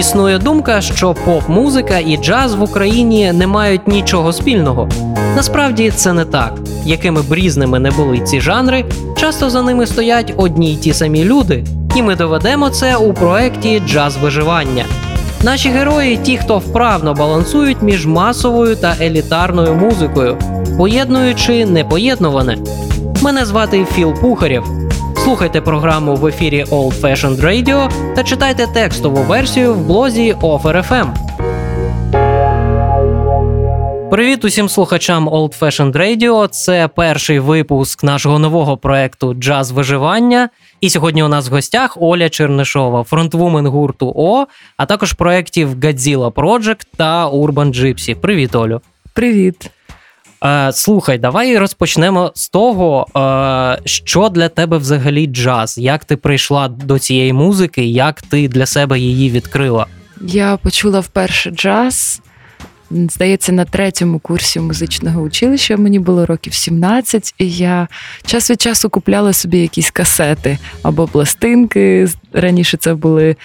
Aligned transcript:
Існує 0.00 0.38
думка, 0.38 0.80
що 0.80 1.14
поп-музика 1.24 1.98
і 1.98 2.16
джаз 2.16 2.54
в 2.54 2.62
Україні 2.62 3.32
не 3.32 3.46
мають 3.46 3.88
нічого 3.88 4.32
спільного. 4.32 4.88
Насправді 5.36 5.90
це 5.90 6.12
не 6.12 6.24
так. 6.24 6.54
Якими 6.84 7.22
б 7.22 7.34
різними 7.34 7.78
не 7.78 7.90
були 7.90 8.18
ці 8.18 8.40
жанри, 8.40 8.84
часто 9.16 9.50
за 9.50 9.62
ними 9.62 9.86
стоять 9.86 10.34
одні 10.36 10.72
й 10.72 10.76
ті 10.76 10.92
самі 10.92 11.24
люди, 11.24 11.64
і 11.96 12.02
ми 12.02 12.16
доведемо 12.16 12.70
це 12.70 12.96
у 12.96 13.12
проєкті 13.12 13.82
Джаз 13.88 14.16
виживання. 14.16 14.84
Наші 15.42 15.68
герої 15.68 16.16
ті, 16.16 16.36
хто 16.36 16.58
вправно 16.58 17.14
балансують 17.14 17.82
між 17.82 18.06
масовою 18.06 18.76
та 18.76 18.96
елітарною 19.00 19.74
музикою, 19.74 20.38
поєднуючи 20.78 21.66
непоєднуване. 21.66 22.58
Мене 23.22 23.44
звати 23.44 23.86
Філ 23.94 24.14
Пухарєв. 24.14 24.79
Слухайте 25.30 25.60
програму 25.60 26.14
в 26.14 26.26
ефірі 26.26 26.64
Old 26.64 27.00
Fashioned 27.00 27.40
Radio 27.40 27.90
та 28.14 28.22
читайте 28.24 28.66
текстову 28.66 29.22
версію 29.22 29.74
в 29.74 29.86
блозі 29.86 30.32
OFR.FM. 30.32 31.14
Привіт 34.10 34.44
усім 34.44 34.68
слухачам 34.68 35.28
Old 35.28 35.58
Fashioned 35.58 35.92
Radio. 35.92 36.48
Це 36.48 36.88
перший 36.88 37.38
випуск 37.38 38.04
нашого 38.04 38.38
нового 38.38 38.76
проекту 38.76 39.34
Джаз 39.34 39.70
виживання. 39.70 40.48
І 40.80 40.90
сьогодні 40.90 41.22
у 41.22 41.28
нас 41.28 41.48
в 41.48 41.52
гостях 41.52 41.98
Оля 42.00 42.28
Чернишова, 42.28 43.04
фронтвумен 43.04 43.66
гурту 43.66 44.12
О, 44.16 44.46
а 44.76 44.86
також 44.86 45.12
проєктів 45.12 45.74
Godzilla 45.74 46.32
Project 46.32 46.86
та 46.96 47.30
Urban 47.30 47.80
Gypsy. 47.80 48.14
Привіт, 48.14 48.54
Олю. 48.54 48.80
Привіт. 49.14 49.70
Е, 50.44 50.72
Слухай, 50.72 51.18
давай 51.18 51.58
розпочнемо 51.58 52.32
з 52.34 52.48
того, 52.48 53.06
е, 53.16 53.82
що 53.84 54.28
для 54.28 54.48
тебе 54.48 54.78
взагалі 54.78 55.26
джаз. 55.26 55.78
Як 55.78 56.04
ти 56.04 56.16
прийшла 56.16 56.68
до 56.68 56.98
цієї 56.98 57.32
музики, 57.32 57.84
як 57.84 58.22
ти 58.22 58.48
для 58.48 58.66
себе 58.66 58.98
її 58.98 59.30
відкрила? 59.30 59.86
Я 60.20 60.56
почула 60.56 61.00
вперше 61.00 61.50
джаз. 61.50 62.20
Здається, 62.90 63.52
на 63.52 63.64
третьому 63.64 64.18
курсі 64.18 64.60
музичного 64.60 65.22
училища 65.22 65.76
мені 65.76 65.98
було 65.98 66.26
років 66.26 66.54
17, 66.54 67.34
і 67.38 67.50
я 67.50 67.88
час 68.26 68.50
від 68.50 68.60
часу 68.60 68.90
купляла 68.90 69.32
собі 69.32 69.58
якісь 69.58 69.90
касети 69.90 70.58
або 70.82 71.06
пластинки. 71.06 72.08
Раніше 72.32 72.76
це 72.76 72.94
були 72.94 73.36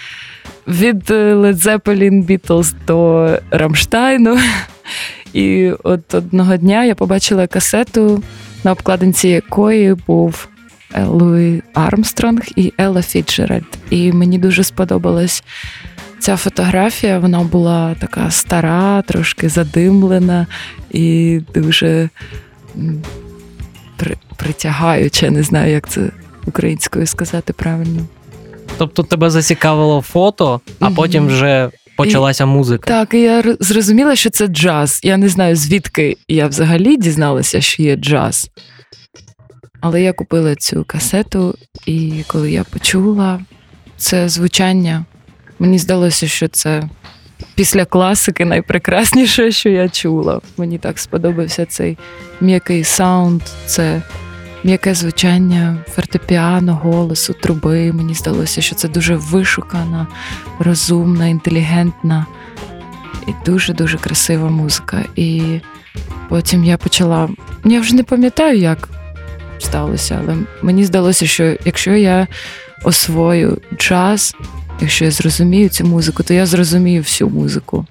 від 0.68 1.10
Led 1.10 1.54
Zeppelin, 1.54 2.26
Beatles 2.26 2.74
до 2.86 3.28
Рамштайну. 3.50 4.38
І 5.36 5.72
от 5.82 6.14
одного 6.14 6.56
дня 6.56 6.84
я 6.84 6.94
побачила 6.94 7.46
касету, 7.46 8.22
на 8.64 8.72
обкладинці 8.72 9.28
якої 9.28 9.94
був 9.94 10.48
Луї 11.06 11.62
Армстронг 11.74 12.42
і 12.56 12.72
Елла 12.78 13.02
Фіджеральд. 13.02 13.78
І 13.90 14.12
мені 14.12 14.38
дуже 14.38 14.64
сподобалась 14.64 15.44
ця 16.18 16.36
фотографія. 16.36 17.18
Вона 17.18 17.40
була 17.40 17.94
така 17.94 18.30
стара, 18.30 19.02
трошки 19.02 19.48
задимлена 19.48 20.46
і 20.90 21.40
дуже 21.54 22.08
при, 23.96 24.16
притягаюча. 24.36 25.30
Не 25.30 25.42
знаю, 25.42 25.72
як 25.72 25.88
це 25.88 26.10
українською 26.46 27.06
сказати 27.06 27.52
правильно. 27.52 28.02
Тобто 28.78 29.02
тебе 29.02 29.30
зацікавило 29.30 30.00
фото, 30.00 30.60
а 30.80 30.90
потім 30.90 31.26
вже 31.26 31.70
почалася 31.96 32.44
і, 32.44 32.46
музика. 32.46 32.88
Так, 32.88 33.14
і 33.14 33.20
я 33.20 33.56
зрозуміла, 33.60 34.16
що 34.16 34.30
це 34.30 34.46
джаз. 34.46 35.00
Я 35.02 35.16
не 35.16 35.28
знаю, 35.28 35.56
звідки 35.56 36.16
я 36.28 36.46
взагалі 36.46 36.96
дізналася, 36.96 37.60
що 37.60 37.82
є 37.82 37.96
джаз. 37.96 38.50
Але 39.80 40.02
я 40.02 40.12
купила 40.12 40.54
цю 40.54 40.84
касету, 40.84 41.54
і 41.86 42.24
коли 42.26 42.50
я 42.50 42.64
почула 42.64 43.40
це 43.96 44.28
звучання, 44.28 45.04
мені 45.58 45.78
здалося, 45.78 46.28
що 46.28 46.48
це 46.48 46.88
після 47.54 47.84
класики 47.84 48.44
найпрекрасніше, 48.44 49.52
що 49.52 49.68
я 49.68 49.88
чула. 49.88 50.40
Мені 50.56 50.78
так 50.78 50.98
сподобався 50.98 51.66
цей 51.66 51.98
м'який 52.40 52.84
саунд, 52.84 53.42
це 53.66 54.02
м'яке 54.64 54.94
звучання 54.94 55.78
фортепіано, 55.88 56.74
голосу, 56.74 57.32
труби. 57.32 57.92
Мені 57.92 58.14
здалося, 58.14 58.60
що 58.60 58.74
це 58.74 58.88
дуже 58.88 59.16
вишукана, 59.16 60.06
розумна, 60.58 61.26
інтелігентна 61.26 62.26
і 63.28 63.32
дуже-дуже 63.46 63.98
красива 63.98 64.50
музика. 64.50 65.04
І 65.16 65.60
потім 66.28 66.64
я 66.64 66.76
почала. 66.76 67.28
Я 67.64 67.80
вже 67.80 67.94
не 67.94 68.02
пам'ятаю, 68.02 68.58
як 68.58 68.88
сталося, 69.58 70.20
але 70.22 70.36
мені 70.62 70.84
здалося, 70.84 71.26
що 71.26 71.56
якщо 71.64 71.90
я 71.90 72.26
освою 72.84 73.58
джаз, 73.78 74.36
якщо 74.80 75.04
я 75.04 75.10
зрозумію 75.10 75.68
цю 75.68 75.84
музику, 75.84 76.22
то 76.22 76.34
я 76.34 76.46
зрозумію 76.46 77.02
всю 77.02 77.30
музику. 77.30 77.86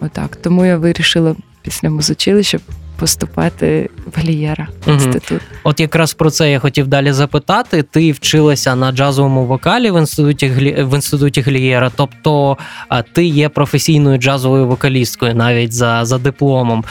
Отак. 0.00 0.36
Тому 0.36 0.64
я 0.64 0.76
вирішила 0.76 1.36
після 1.62 1.90
музичилища 1.90 2.58
поступати 2.96 3.90
в 4.06 4.20
Глієра 4.20 4.68
інститут. 4.86 5.30
Угу. 5.30 5.40
От 5.64 5.80
якраз 5.80 6.14
про 6.14 6.30
це 6.30 6.50
я 6.50 6.58
хотів 6.58 6.86
далі 6.86 7.12
запитати. 7.12 7.82
Ти 7.82 8.12
вчилася 8.12 8.74
на 8.74 8.92
джазовому 8.92 9.46
вокалі 9.46 9.90
в 9.90 9.98
інституті 9.98 10.48
в 10.78 10.94
інституті 10.94 11.40
Глієра, 11.40 11.90
тобто 11.96 12.56
ти 13.12 13.24
є 13.24 13.48
професійною 13.48 14.18
джазовою 14.18 14.66
вокалісткою 14.66 15.34
навіть 15.34 15.72
за 15.72 16.04
за 16.04 16.18
дипломом. 16.18 16.84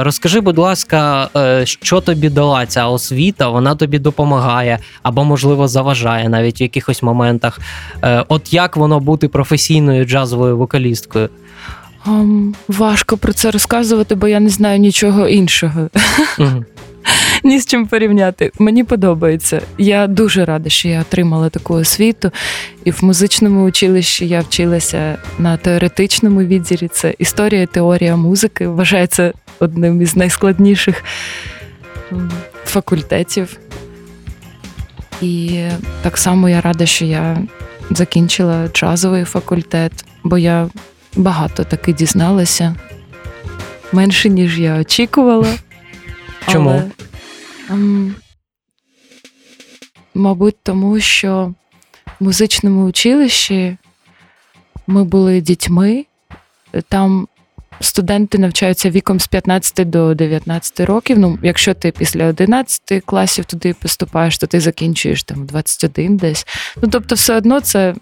Розкажи, 0.00 0.40
будь 0.40 0.58
ласка, 0.58 1.28
е, 1.36 1.66
що 1.66 2.00
тобі 2.00 2.28
дала 2.28 2.66
ця 2.66 2.86
освіта? 2.86 3.48
Вона 3.48 3.74
тобі 3.74 3.98
допомагає 3.98 4.78
або, 5.02 5.24
можливо, 5.24 5.68
заважає 5.68 6.28
навіть 6.28 6.60
в 6.60 6.62
якихось 6.62 7.02
моментах. 7.02 7.60
Е, 8.02 8.24
от 8.28 8.52
як 8.52 8.76
воно 8.76 9.00
бути 9.00 9.28
професійною 9.28 10.04
джазовою 10.04 10.56
вокалісткою? 10.56 11.28
Um, 12.06 12.54
важко 12.68 13.16
про 13.16 13.32
це 13.32 13.50
розказувати, 13.50 14.14
бо 14.14 14.28
я 14.28 14.40
не 14.40 14.48
знаю 14.48 14.78
нічого 14.78 15.28
іншого. 15.28 15.80
Uh-huh. 16.38 16.64
Ні 17.44 17.60
з 17.60 17.66
чим 17.66 17.86
порівняти. 17.86 18.52
Мені 18.58 18.84
подобається. 18.84 19.62
Я 19.78 20.06
дуже 20.06 20.44
рада, 20.44 20.70
що 20.70 20.88
я 20.88 21.00
отримала 21.00 21.48
таку 21.48 21.74
освіту. 21.74 22.30
І 22.84 22.90
в 22.90 23.04
музичному 23.04 23.64
училищі 23.64 24.28
я 24.28 24.40
вчилася 24.40 25.18
на 25.38 25.56
теоретичному 25.56 26.40
відділі. 26.42 26.88
Це 26.92 27.14
історія 27.18 27.62
і 27.62 27.66
теорія 27.66 28.16
музики. 28.16 28.68
Вважається 28.68 29.32
одним 29.58 30.02
із 30.02 30.16
найскладніших 30.16 31.04
факультетів. 32.64 33.58
І 35.22 35.60
так 36.02 36.18
само 36.18 36.48
я 36.48 36.60
рада, 36.60 36.86
що 36.86 37.04
я 37.04 37.38
закінчила 37.90 38.68
джазовий 38.68 39.24
факультет, 39.24 40.04
бо 40.24 40.38
я 40.38 40.68
багато 41.16 41.64
таки 41.64 41.92
дізналася. 41.92 42.76
Менше, 43.92 44.28
ніж 44.28 44.58
я 44.58 44.80
очікувала. 44.80 45.54
Чому? 46.48 46.70
Але, 46.70 46.90
ем, 47.70 48.14
мабуть, 50.14 50.56
тому 50.62 51.00
що 51.00 51.54
в 52.20 52.24
музичному 52.24 52.84
училищі 52.84 53.76
ми 54.86 55.04
були 55.04 55.40
дітьми, 55.40 56.06
там 56.88 57.28
студенти 57.80 58.38
навчаються 58.38 58.90
віком 58.90 59.20
з 59.20 59.26
15 59.26 59.90
до 59.90 60.14
19 60.14 60.80
років. 60.80 61.18
Ну, 61.18 61.38
якщо 61.42 61.74
ти 61.74 61.90
після 61.90 62.26
11 62.26 63.04
класів 63.04 63.44
туди 63.44 63.74
поступаєш, 63.74 64.38
то 64.38 64.46
ти 64.46 64.60
закінчуєш 64.60 65.22
там 65.22 65.46
21 65.46 66.16
десь. 66.16 66.46
Ну, 66.82 66.88
тобто, 66.92 67.14
все 67.14 67.36
одно 67.36 67.60
це 67.60 67.94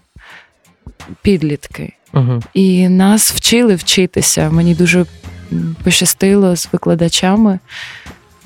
підлітки. 1.21 1.93
Угу. 2.13 2.39
І 2.53 2.89
нас 2.89 3.31
вчили 3.31 3.75
вчитися. 3.75 4.49
Мені 4.49 4.75
дуже 4.75 5.05
пощастило 5.83 6.55
з 6.55 6.69
викладачами. 6.71 7.59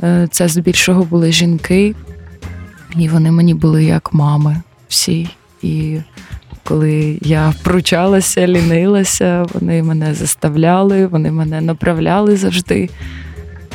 Е, 0.03 0.27
це 0.31 0.47
здебільшого 0.47 1.03
були 1.03 1.31
жінки, 1.31 1.95
і 2.95 3.09
вони 3.09 3.31
мені 3.31 3.53
були 3.53 3.85
як 3.85 4.13
мами 4.13 4.61
всі. 4.87 5.29
І 5.61 5.97
коли 6.63 7.19
я 7.21 7.53
пручалася, 7.63 8.47
лінилася, 8.47 9.45
вони 9.53 9.83
мене 9.83 10.13
заставляли, 10.13 11.07
вони 11.07 11.31
мене 11.31 11.61
направляли 11.61 12.37
завжди. 12.37 12.89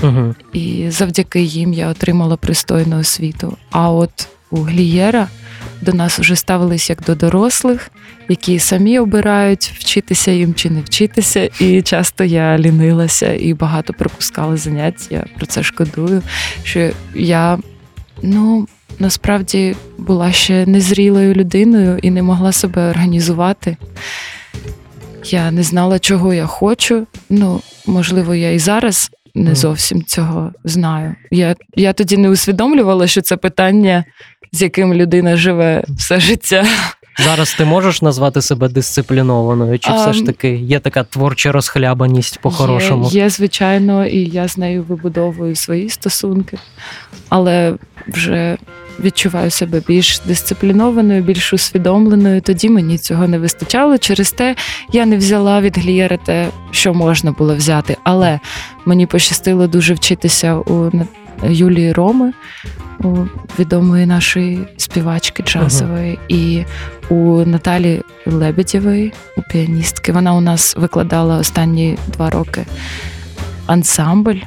Угу. 0.03 0.35
І 0.53 0.87
завдяки 0.91 1.43
їм 1.43 1.73
я 1.73 1.89
отримала 1.89 2.37
пристойну 2.37 2.99
освіту. 2.99 3.56
А 3.71 3.91
от 3.91 4.29
у 4.50 4.61
Глієра 4.61 5.29
до 5.82 5.93
нас 5.93 6.19
вже 6.19 6.37
ставились 6.37 6.90
як 6.90 7.02
до 7.02 7.14
дорослих, 7.14 7.90
які 8.29 8.58
самі 8.58 8.99
обирають 8.99 9.73
вчитися 9.79 10.31
їм 10.31 10.55
чи 10.55 10.70
не 10.70 10.81
вчитися. 10.81 11.50
І 11.61 11.82
часто 11.82 12.25
я 12.25 12.58
лінилася 12.58 13.34
і 13.34 13.55
багато 13.55 13.93
пропускала 13.93 14.56
занять. 14.56 15.06
Я 15.11 15.25
про 15.37 15.46
це 15.46 15.62
шкодую. 15.62 16.23
Що 16.64 16.90
я 17.14 17.58
ну 18.23 18.69
насправді 18.99 19.76
була 19.99 20.32
ще 20.32 20.67
незрілою 20.67 21.34
людиною 21.34 21.99
і 22.02 22.11
не 22.11 22.23
могла 22.23 22.52
себе 22.52 22.90
організувати. 22.90 23.76
Я 25.25 25.50
не 25.50 25.62
знала, 25.62 25.99
чого 25.99 26.34
я 26.34 26.46
хочу. 26.46 27.06
Ну, 27.31 27.61
можливо, 27.87 28.34
я 28.34 28.52
і 28.52 28.58
зараз 28.58 29.11
не 29.34 29.55
зовсім 29.55 30.05
цього 30.05 30.52
знаю. 30.64 31.14
Я 31.31 31.56
я 31.75 31.93
тоді 31.93 32.17
не 32.17 32.31
усвідомлювала, 32.31 33.06
що 33.06 33.20
це 33.23 33.37
питання, 33.37 34.05
з 34.52 34.62
яким 34.62 34.94
людина 34.94 35.37
живе 35.37 35.84
все 35.88 36.20
життя. 36.20 36.67
Зараз 37.19 37.55
ти 37.55 37.64
можеш 37.64 38.03
назвати 38.03 38.43
себе 38.43 38.69
дисциплінованою? 38.69 39.79
Чи 39.79 39.93
все 39.93 40.12
ж 40.12 40.26
таки 40.26 40.55
є 40.55 40.79
така 40.81 41.05
творча 41.05 41.53
розхлябаність 41.53 42.38
по-хорошому? 42.38 43.09
Є, 43.09 43.20
є, 43.23 43.31
звичайно, 43.31 44.06
і 44.06 44.19
я 44.19 44.49
з 44.49 44.59
нею 44.59 44.85
вибудовую 44.88 45.56
свої 45.56 45.88
стосунки, 45.88 46.59
але 47.29 47.75
вже 48.09 48.56
відчуваю 49.00 49.50
себе 49.50 49.82
більш 49.88 50.20
дисциплінованою, 50.26 51.23
більш 51.23 51.53
усвідомленою. 51.53 52.41
Тоді 52.41 52.69
мені 52.69 52.99
цього 52.99 53.29
не 53.29 53.38
вистачало. 53.38 53.99
Через 53.99 54.32
те 54.32 54.56
я 54.93 55.06
не 55.06 55.17
взяла 55.17 55.61
від 55.61 55.79
Глієра 55.79 56.17
те, 56.17 56.49
що 56.70 56.94
можна 56.94 57.32
було 57.32 57.56
взяти. 57.56 57.97
Але 58.05 58.41
мені 58.85 59.06
пощастило 59.06 59.67
дуже 59.67 59.94
вчитися 59.94 60.55
у 60.55 60.91
Юлії 61.43 61.93
Роми, 61.93 62.33
відомої 63.59 64.06
нашої 64.06 64.59
співачки 64.77 65.43
джазової, 65.43 66.12
uh-huh. 66.12 66.37
і 66.37 66.65
у 67.09 67.44
Наталі 67.44 68.03
Лебедєвої, 68.27 69.12
у 69.37 69.43
піаністки. 69.43 70.12
Вона 70.12 70.35
у 70.35 70.41
нас 70.41 70.77
викладала 70.77 71.37
останні 71.37 71.99
два 72.09 72.31
роки 72.31 72.67
ансамбль 73.67 74.39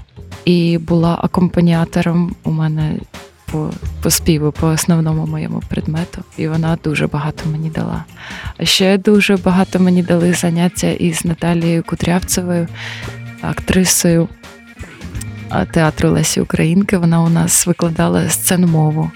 і 0.46 0.78
була 0.78 1.20
акомпаніатором 1.22 2.36
у 2.44 2.52
мене 2.52 2.96
по 3.52 3.70
по 4.02 4.10
співу, 4.10 4.52
по 4.52 4.68
основному 4.68 5.26
моєму 5.26 5.62
предмету, 5.70 6.24
і 6.38 6.48
вона 6.48 6.78
дуже 6.84 7.08
багато 7.08 7.50
мені 7.50 7.70
дала. 7.70 8.06
А 8.58 8.66
ще 8.66 8.98
дуже 8.98 9.38
багато 9.38 9.80
мені 9.80 10.04
дали 10.04 10.34
заняття 10.34 10.88
із 10.88 11.26
Наталією 11.26 11.84
Кудрявцевою, 11.84 12.68
актрисою 13.42 14.28
театру 15.66 16.10
Лесі 16.10 16.42
Українки. 16.42 16.98
Вона 16.98 17.22
у 17.22 17.30
нас 17.30 17.68
викладала 17.68 18.30
сцену 18.30 18.68
мову. 18.68 19.12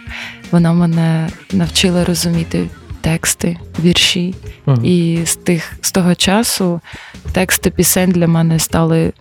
Вона 0.51 0.73
мене 0.73 1.29
навчила 1.53 2.05
розуміти 2.05 2.67
тексти, 3.01 3.57
вірші. 3.83 4.35
uh 4.67 4.83
І 4.83 5.25
з 5.25 5.35
тих 5.35 5.73
з 5.81 5.91
того 5.91 6.15
часу 6.15 6.81
тексти 7.31 7.69
пісень 7.69 8.11
для 8.11 8.27
мене 8.27 8.59
стали 8.59 9.13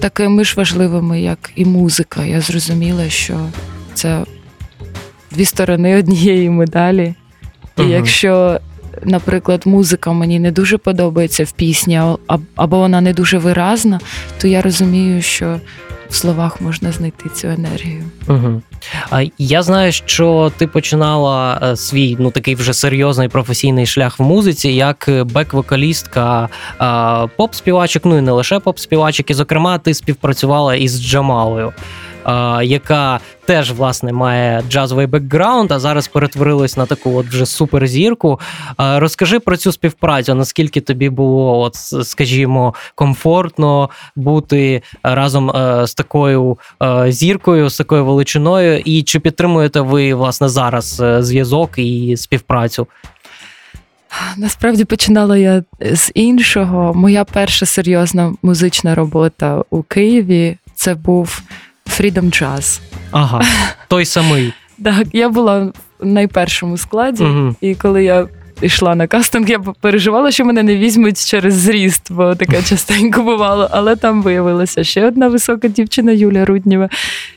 такими 0.00 0.44
ж 0.44 0.54
важливими, 0.56 1.20
як 1.20 1.50
і 1.54 1.64
музика. 1.64 2.24
Я 2.24 2.40
зрозуміла, 2.40 3.08
що 3.08 3.40
це 3.94 4.24
дві 5.30 5.44
сторони 5.44 5.98
однієї 5.98 6.50
медалі. 6.50 7.14
І 7.76 7.80
uh 7.80 7.88
якщо, 7.88 8.60
наприклад, 9.04 9.62
музика 9.64 10.12
мені 10.12 10.38
не 10.38 10.50
дуже 10.50 10.78
подобається 10.78 11.44
в 11.44 11.52
пісні, 11.52 12.00
або 12.56 12.78
вона 12.78 13.00
не 13.00 13.12
дуже 13.12 13.38
виразна, 13.38 14.00
то 14.38 14.48
я 14.48 14.62
розумію, 14.62 15.22
що 15.22 15.60
в 16.10 16.14
словах 16.14 16.60
можна 16.60 16.92
знайти 16.92 17.28
цю 17.28 17.48
енергію. 17.48 18.04
Угу. 18.28 18.62
А 19.10 19.22
я 19.38 19.62
знаю, 19.62 19.92
що 19.92 20.52
ти 20.56 20.66
починала 20.66 21.60
е, 21.62 21.76
свій 21.76 22.16
ну 22.18 22.30
такий 22.30 22.54
вже 22.54 22.74
серйозний 22.74 23.28
професійний 23.28 23.86
шлях 23.86 24.18
в 24.18 24.22
музиці, 24.22 24.68
як 24.68 25.08
бек-вокалістка 25.08 26.48
поп-співачок, 27.36 28.02
ну 28.04 28.18
і 28.18 28.20
не 28.20 28.32
лише 28.32 28.58
поп-співачок, 28.58 29.30
і 29.30 29.34
зокрема, 29.34 29.78
ти 29.78 29.94
співпрацювала 29.94 30.74
із 30.74 31.02
Джамалою 31.02 31.72
яка 32.62 33.20
теж 33.44 33.72
власне 33.72 34.12
має 34.12 34.62
джазовий 34.70 35.06
бекграунд, 35.06 35.72
а 35.72 35.78
зараз 35.78 36.08
перетворилась 36.08 36.76
на 36.76 36.86
таку 36.86 37.16
от 37.16 37.26
вже 37.26 37.46
суперзірку. 37.46 38.40
Розкажи 38.78 39.40
про 39.40 39.56
цю 39.56 39.72
співпрацю, 39.72 40.34
наскільки 40.34 40.80
тобі 40.80 41.08
було, 41.08 41.60
от, 41.60 41.74
скажімо, 42.06 42.74
комфортно 42.94 43.90
бути 44.16 44.82
разом 45.02 45.50
е, 45.50 45.86
з 45.86 45.94
такою 45.94 46.58
е, 46.82 47.12
зіркою, 47.12 47.68
з 47.70 47.76
такою 47.76 48.04
величиною, 48.04 48.78
і 48.78 49.02
чи 49.02 49.20
підтримуєте 49.20 49.80
ви 49.80 50.14
власне 50.14 50.48
зараз 50.48 51.00
е, 51.00 51.22
зв'язок 51.22 51.70
і 51.76 52.16
співпрацю? 52.16 52.86
Насправді 54.36 54.84
починала 54.84 55.36
я 55.36 55.64
з 55.80 56.10
іншого. 56.14 56.94
Моя 56.94 57.24
перша 57.24 57.66
серйозна 57.66 58.34
музична 58.42 58.94
робота 58.94 59.64
у 59.70 59.82
Києві 59.82 60.56
це 60.74 60.94
був 60.94 61.42
Freedom 61.90 62.24
Jazz. 62.24 62.80
Ага, 63.10 63.42
той 63.88 64.04
самий. 64.04 64.52
Так, 64.84 65.06
я 65.12 65.28
була 65.28 65.72
в 65.98 66.06
найпершому 66.06 66.78
складі, 66.78 67.24
угу. 67.24 67.54
і 67.60 67.74
коли 67.74 68.04
я 68.04 68.28
йшла 68.62 68.94
на 68.94 69.06
кастинг, 69.06 69.50
я 69.50 69.58
переживала, 69.58 70.30
що 70.30 70.44
мене 70.44 70.62
не 70.62 70.76
візьмуть 70.76 71.26
через 71.26 71.54
зріст, 71.54 72.12
бо 72.12 72.34
таке 72.34 72.62
частенько 72.68 73.22
бувало. 73.22 73.68
Але 73.70 73.96
там 73.96 74.22
виявилася 74.22 74.84
ще 74.84 75.06
одна 75.06 75.28
висока 75.28 75.68
дівчина 75.68 76.12
Юля 76.12 76.44
Руднєва, 76.44 76.88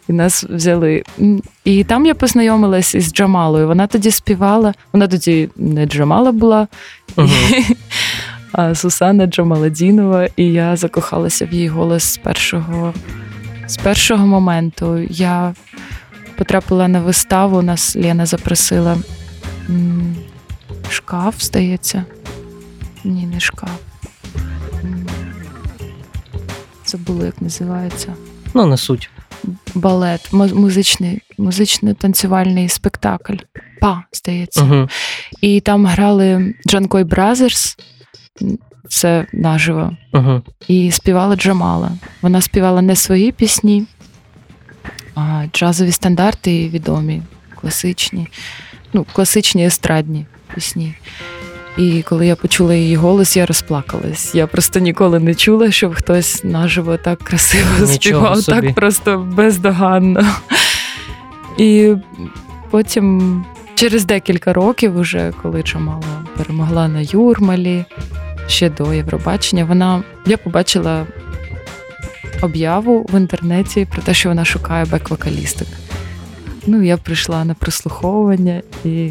і 0.10 0.14
нас 0.14 0.44
взяли. 0.44 1.04
І 1.64 1.84
там 1.84 2.06
я 2.06 2.16
познайомилася 2.16 2.98
із 2.98 3.14
Джамалою. 3.14 3.68
Вона 3.68 3.88
тоді 3.88 4.12
співала, 4.12 4.74
вона 4.94 5.08
тоді 5.08 5.50
не 5.56 5.86
Джамала 5.86 6.32
була. 6.32 6.68
Угу. 7.18 7.30
А 8.56 8.76
Сусана 8.76 9.26
Джамаладінова, 9.26 10.28
і 10.36 10.46
я 10.46 10.76
закохалася 10.76 11.46
в 11.46 11.54
її 11.54 11.68
голос 11.68 12.04
з 12.04 12.18
першого 12.18 12.94
з 13.74 13.78
першого 13.78 14.28
моменту 14.28 14.98
я 15.10 15.54
потрапила 16.38 16.88
на 16.88 17.00
виставу, 17.00 17.62
нас 17.62 17.96
Лена 17.96 18.26
запросила 18.26 18.98
шкаф, 20.90 21.44
здається. 21.44 22.06
Ні, 23.04 23.26
не 23.26 23.40
шкаф. 23.40 23.80
Це 26.84 26.98
було 26.98 27.26
як 27.26 27.42
називається. 27.42 28.14
Ну, 28.54 28.66
не 28.66 28.78
суть. 28.78 29.10
Балет, 29.76 30.34
музичний, 30.34 31.22
музичний 31.38 31.94
танцювальний 31.94 32.70
спектакль. 32.70 33.38
Па, 33.82 34.04
здається. 34.14 34.64
Угу. 34.64 34.90
І 35.42 35.62
там 35.62 35.86
грали 35.86 36.54
Джанкой 36.68 37.04
Бразерс 37.04 37.78
це 38.90 39.26
наживо. 39.34 39.92
uh 40.14 40.42
І 40.68 40.92
співала 40.92 41.36
Джамала. 41.36 41.92
Вона 42.22 42.42
співала 42.42 42.82
не 42.82 42.96
свої 42.96 43.32
пісні, 43.32 43.86
а 45.16 45.46
джазові 45.54 45.92
стандарти 45.92 46.70
відомі, 46.70 47.22
класичні, 47.62 48.28
ну, 48.94 49.06
класичні 49.14 49.66
естрадні 49.66 50.26
пісні. 50.56 50.94
І 51.78 52.02
коли 52.02 52.28
я 52.28 52.36
почула 52.36 52.74
її 52.76 52.96
голос, 52.96 53.38
я 53.38 53.46
розплакалась. 53.46 54.36
Я 54.36 54.48
просто 54.48 54.80
ніколи 54.80 55.20
не 55.20 55.36
чула, 55.36 55.72
щоб 55.72 55.96
хтось 55.96 56.44
наживо 56.44 56.98
так 56.98 57.20
красиво 57.20 57.70
Нічого 57.80 57.96
співав, 57.96 58.38
собі. 58.38 58.68
так 58.68 58.76
просто 58.76 59.18
бездоганно. 59.18 60.26
І 61.58 61.94
потім, 62.70 63.46
через 63.76 64.06
декілька 64.06 64.54
років, 64.54 64.98
уже 64.98 65.34
коли 65.42 65.64
Джамала 65.64 66.26
перемогла 66.38 66.88
на 66.88 67.00
Юрмалі, 67.02 67.86
ще 68.48 68.70
до 68.70 68.94
Євробачення. 68.94 69.66
Вона 69.66 70.04
я 70.26 70.38
побачила 70.38 71.06
об'яву 72.42 73.06
в 73.10 73.18
інтернеті 73.18 73.88
про 73.92 74.02
те, 74.02 74.14
що 74.14 74.30
вона 74.30 74.46
шукає 74.46 74.86
бек-вокалісток. 74.86 75.68
Ну, 76.68 76.82
я 76.82 76.98
прийшла 76.98 77.46
на 77.46 77.54
прослуховування, 77.54 78.62
і 78.86 79.10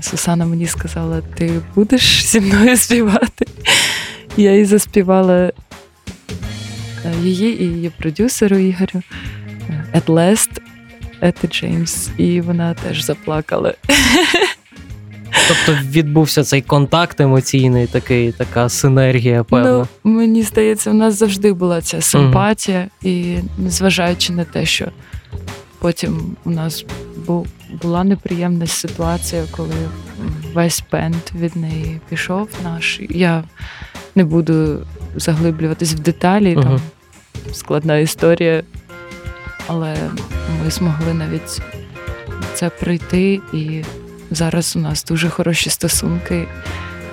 Сусана 0.00 0.46
мені 0.46 0.66
сказала: 0.66 1.20
ти 1.20 1.60
будеш 1.74 2.26
зі 2.26 2.40
мною 2.40 2.76
співати? 2.76 3.46
Я 4.36 4.52
їй 4.52 4.64
заспівала 4.64 5.34
е, 5.34 5.52
її 7.22 7.62
і 7.62 7.66
її 7.66 7.90
продюсеру 7.98 8.56
Ігорю 8.56 9.02
At 9.94 10.04
Last, 10.04 10.60
Ети 11.20 11.48
Джеймс, 11.48 12.08
і 12.16 12.40
вона 12.40 12.74
теж 12.74 13.04
заплакала. 13.04 13.74
Тобто 15.48 15.82
відбувся 15.90 16.44
цей 16.44 16.62
контакт 16.62 17.20
емоційний, 17.20 17.86
такий, 17.86 18.32
така 18.32 18.68
синергія, 18.68 19.44
певно. 19.44 19.88
Ну, 20.04 20.12
Мені 20.12 20.42
здається, 20.42 20.90
у 20.90 20.94
нас 20.94 21.18
завжди 21.18 21.52
була 21.52 21.80
ця 21.80 22.00
симпатія, 22.00 22.78
mm 22.78 22.88
і 23.02 23.38
незважаючи 23.58 24.32
на 24.32 24.44
те, 24.44 24.66
що 24.66 24.86
потім 25.78 26.36
у 26.44 26.50
нас 26.50 26.84
був, 27.26 27.46
була 27.82 28.04
неприємна 28.04 28.66
ситуація, 28.66 29.44
коли 29.50 29.74
весь 30.54 30.82
бенд 30.92 31.16
від 31.34 31.56
неї 31.56 32.00
пішов 32.08 32.48
наш. 32.64 33.00
Я 33.10 33.44
не 34.14 34.24
буду 34.24 34.86
заглиблюватись 35.16 35.94
в 35.94 35.98
деталі, 35.98 36.56
mm 36.56 36.62
там 36.62 36.80
складна 37.52 37.98
історія, 37.98 38.62
але 39.66 39.96
ми 40.64 40.70
змогли 40.70 41.14
навіть 41.14 41.62
це 42.54 42.70
пройти 42.70 43.40
і. 43.52 43.82
Зараз 44.30 44.76
у 44.76 44.78
нас 44.78 45.04
дуже 45.04 45.28
хороші 45.28 45.70
стосунки, 45.70 46.48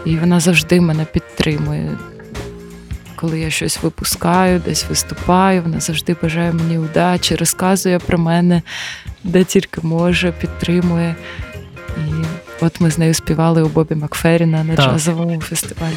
і 0.06 0.18
вона 0.18 0.40
завжди 0.40 0.82
мене 0.82 1.06
підтримує. 1.06 1.98
Коли 3.16 3.40
я 3.40 3.50
щось 3.50 3.84
випускаю, 3.84 4.62
десь 4.66 4.86
виступаю, 4.90 5.62
вона 5.62 5.80
завжди 5.80 6.16
бажає 6.22 6.52
мені 6.52 6.78
удачі, 6.78 7.36
розказує 7.36 8.00
про 8.00 8.18
мене, 8.18 8.62
де 9.24 9.44
тільки 9.44 9.82
може, 9.84 10.32
підтримує. 10.32 11.16
І 11.98 12.12
от 12.62 12.82
ми 12.82 12.92
з 12.92 12.98
нею 12.98 13.14
співали 13.14 13.64
у 13.64 13.68
Бобі 13.68 13.96
Макферіна 13.96 14.64
на 14.64 14.76
так. 14.76 14.86
джазовому 14.86 15.42
фестивалі. 15.42 15.96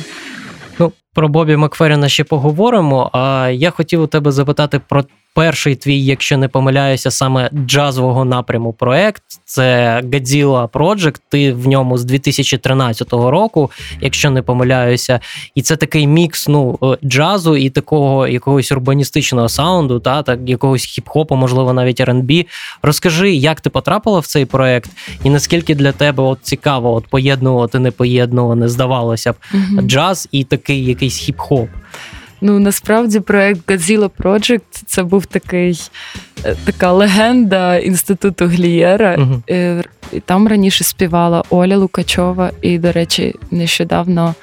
Ну, 0.79 0.93
про 1.15 1.29
Бобі 1.29 1.57
Макферіна 1.57 2.09
ще 2.09 2.25
поговоримо. 2.25 3.11
А 3.13 3.49
я 3.53 3.71
хотів 3.71 4.03
у 4.03 4.07
тебе 4.07 4.33
запитати 4.33 4.81
про 4.89 5.05
перший 5.37 5.77
твій, 5.77 6.05
якщо 6.05 6.37
не 6.39 6.49
помиляюся, 6.49 7.11
саме 7.11 7.51
джазового 7.67 8.25
напряму 8.25 8.73
проект. 8.73 9.23
Це 9.45 10.01
Godzilla 10.05 10.69
Project, 10.69 11.21
Ти 11.29 11.53
в 11.53 11.69
ньому 11.69 11.99
з 11.99 12.05
2013 12.05 13.13
року, 13.13 13.71
якщо 14.01 14.31
не 14.31 14.43
помиляюся, 14.43 15.21
і 15.55 15.63
це 15.63 15.77
такий 15.77 16.07
мікс 16.07 16.49
ну, 16.49 16.79
е, 16.83 17.07
джазу 17.09 17.57
і 17.57 17.71
такого 17.71 18.29
якогось 18.29 18.73
урбаністичного 18.73 19.49
саунду, 19.49 20.01
та 20.01 20.23
так 20.23 20.41
якогось 20.47 20.99
хіп-хопу, 20.99 21.37
можливо, 21.37 21.73
навіть 21.73 22.01
R&B. 22.01 22.47
Розкажи, 22.83 23.35
як 23.35 23.61
ти 23.61 23.71
потрапила 23.71 24.19
в 24.19 24.27
цей 24.27 24.45
проект, 24.45 24.91
і 25.25 25.31
наскільки 25.31 25.75
для 25.75 25.93
тебе 25.93 26.23
от 26.23 26.39
цікаво 26.43 26.95
от 26.95 27.07
поєднувати 27.07 27.79
непоєднуване, 27.79 28.69
здавалося 28.69 29.33
б, 29.33 29.37
mm 29.55 29.83
джаз 29.83 30.29
і 30.33 30.45
такий 30.45 30.85
якийсь 30.85 31.29
хіп-хоп. 31.31 31.69
Ну 32.41 32.59
насправді 32.59 33.21
проект 33.21 33.71
Godzilla 33.71 34.11
Project 34.19 34.83
це 34.87 35.03
був 35.03 35.27
такий 35.27 35.81
е, 36.45 36.57
така 36.65 36.93
легенда 36.93 37.77
інституту 37.77 38.47
Глієра. 38.47 39.17
Uh-huh. 39.17 39.85
І 40.13 40.21
Там 40.21 40.49
раніше 40.49 40.85
співала 40.85 41.43
Оля 41.51 41.77
Лукачова, 41.77 42.51
і, 42.63 42.79
до 42.79 42.93
речі, 42.93 43.35
нещодавно 43.51 44.35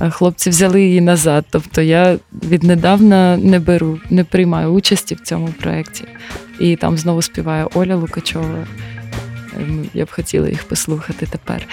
е, 0.00 0.10
хлопці 0.10 0.50
взяли 0.50 0.82
її 0.82 1.00
назад. 1.00 1.44
Тобто 1.50 1.82
я 1.82 2.16
віднедавна 2.32 3.36
не 3.36 3.58
беру, 3.58 3.98
не 4.10 4.24
приймаю 4.24 4.68
участі 4.68 5.14
в 5.14 5.20
цьому 5.20 5.48
проєкті. 5.48 6.04
І 6.58 6.76
там 6.76 6.98
знову 6.98 7.22
співає 7.22 7.66
Оля 7.74 7.96
Лукачова. 7.96 8.66
Ем, 9.56 9.84
я 9.94 10.04
б 10.04 10.10
хотіла 10.10 10.48
їх 10.48 10.64
послухати 10.64 11.26
тепер. 11.30 11.66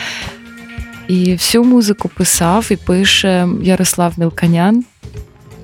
І 1.08 1.34
всю 1.34 1.64
музику 1.64 2.10
писав 2.10 2.68
і 2.72 2.76
пише 2.76 3.48
Ярослав 3.62 4.14
Мілканян. 4.18 4.86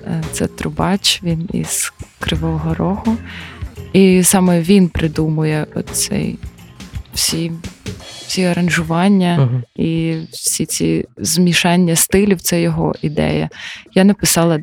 Е, 0.08 0.24
це 0.32 0.48
трубач, 0.48 1.24
він 1.24 1.50
із 1.54 1.94
Кривого 2.20 2.74
Рогу. 2.74 3.18
І 3.94 4.24
саме 4.24 4.62
він 4.62 4.90
придумує 4.90 5.66
оцей 5.76 6.40
всі 7.14 7.52
всі 8.28 8.44
аранжування 8.44 9.40
uh-huh. 9.40 9.84
і 9.84 10.18
всі 10.32 10.66
ці 10.66 11.06
змішання 11.18 11.96
стилів 11.96 12.42
це 12.42 12.62
його 12.62 12.96
ідея. 13.02 13.50
Я 13.94 14.04
написала 14.04 14.60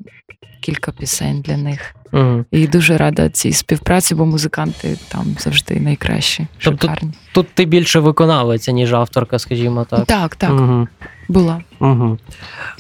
кілька 0.60 0.92
пісень 0.92 1.40
для 1.40 1.56
них. 1.56 1.94
Uh-huh. 2.12 2.44
І 2.50 2.66
дуже 2.66 2.96
рада 2.96 3.28
цій 3.28 3.52
співпраці, 3.52 4.14
бо 4.14 4.26
музиканти 4.26 4.98
там 5.08 5.36
завжди 5.38 5.80
найкращі. 5.80 6.46
Тобто 6.58 6.88
шикарні. 6.88 7.12
Тут 7.32 7.48
ти 7.54 7.64
більше 7.64 8.00
виконавиця, 8.00 8.72
ніж 8.72 8.92
авторка, 8.92 9.38
скажімо 9.38 9.86
так. 9.90 10.04
Так, 10.06 10.36
так. 10.36 10.50
Uh-huh. 10.50 10.86
Була. 11.28 11.60
Угу. 11.80 12.18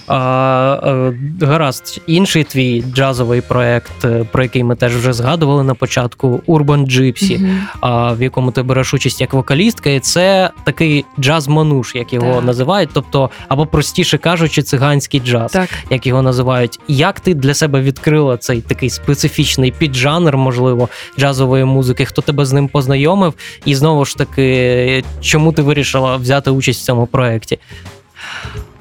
А, 0.06 0.16
а, 0.16 1.12
Гаразд, 1.40 2.00
інший 2.06 2.44
твій 2.44 2.84
джазовий 2.94 3.40
проект, 3.40 4.04
е, 4.04 4.24
про 4.32 4.42
який 4.42 4.64
ми 4.64 4.76
теж 4.76 4.96
вже 4.96 5.12
згадували 5.12 5.64
на 5.64 5.74
початку, 5.74 6.42
Urban 6.48 6.86
Gypsy, 6.86 7.36
угу. 7.36 7.52
а, 7.80 8.12
в 8.12 8.22
якому 8.22 8.50
ти 8.50 8.62
береш 8.62 8.94
участь 8.94 9.20
як 9.20 9.32
вокалістка, 9.32 9.90
і 9.90 10.00
це 10.00 10.50
такий 10.64 11.04
джаз-мануш, 11.18 11.96
як 11.96 12.12
його 12.12 12.34
так. 12.34 12.44
називають, 12.44 12.90
тобто, 12.92 13.30
або 13.48 13.66
простіше 13.66 14.18
кажучи, 14.18 14.62
циганський 14.62 15.20
джаз, 15.20 15.52
так. 15.52 15.68
як 15.90 16.06
його 16.06 16.22
називають. 16.22 16.78
Як 16.88 17.20
ти 17.20 17.34
для 17.34 17.54
себе 17.54 17.80
відкрила 17.80 18.36
цей 18.36 18.60
такий 18.60 18.90
специфічний 18.90 19.70
піджанр, 19.70 20.36
можливо, 20.36 20.88
джазової 21.18 21.64
музики? 21.64 22.04
Хто 22.04 22.22
тебе 22.22 22.44
з 22.44 22.52
ним 22.52 22.68
познайомив? 22.68 23.34
І 23.64 23.74
знову 23.74 24.04
ж 24.04 24.16
таки, 24.16 25.04
чому 25.20 25.52
ти 25.52 25.62
вирішила 25.62 26.16
взяти 26.16 26.50
участь 26.50 26.80
в 26.82 26.84
цьому 26.84 27.06
проєкті? 27.06 27.58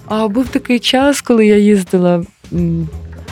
А 0.08 0.28
був 0.28 0.48
такий 0.48 0.80
час, 0.80 1.22
коли 1.22 1.46
я 1.46 1.58
їздила 1.58 2.24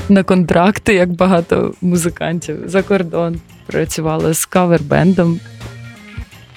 на 0.10 0.24
контракти, 0.24 0.94
як 0.94 1.12
багато 1.12 1.74
музикантів 1.82 2.58
за 2.66 2.82
кордон. 2.82 3.40
Працювала 3.66 4.34
з 4.34 4.46
кавербендом 4.46 5.40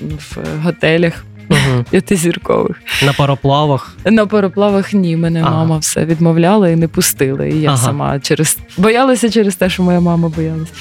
в 0.00 0.36
готелях 0.62 1.24
угу. 1.50 1.84
п'ятизіркових. 1.90 2.76
На 3.06 3.12
пароплавах? 3.12 3.96
На 4.04 4.26
пароплавах 4.26 4.92
ні. 4.92 5.16
Мене 5.16 5.40
ага. 5.40 5.50
мама 5.50 5.78
все 5.78 6.04
відмовляла 6.04 6.68
і 6.68 6.76
не 6.76 6.88
пустила. 6.88 7.46
І 7.46 7.58
я 7.58 7.68
ага. 7.68 7.76
сама 7.76 8.20
через 8.20 8.58
боялася 8.76 9.30
через 9.30 9.56
те, 9.56 9.70
що 9.70 9.82
моя 9.82 10.00
мама 10.00 10.28
боялась. 10.28 10.72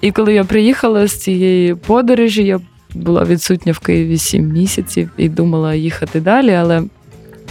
І 0.00 0.10
коли 0.10 0.34
я 0.34 0.44
приїхала 0.44 1.06
з 1.06 1.12
цієї 1.12 1.74
подорожі, 1.74 2.44
я 2.44 2.60
була 2.94 3.24
відсутня 3.24 3.72
в 3.72 3.78
Києві 3.78 4.18
сім 4.18 4.48
місяців 4.48 5.10
і 5.16 5.28
думала 5.28 5.74
їхати 5.74 6.20
далі, 6.20 6.52
але 6.54 6.82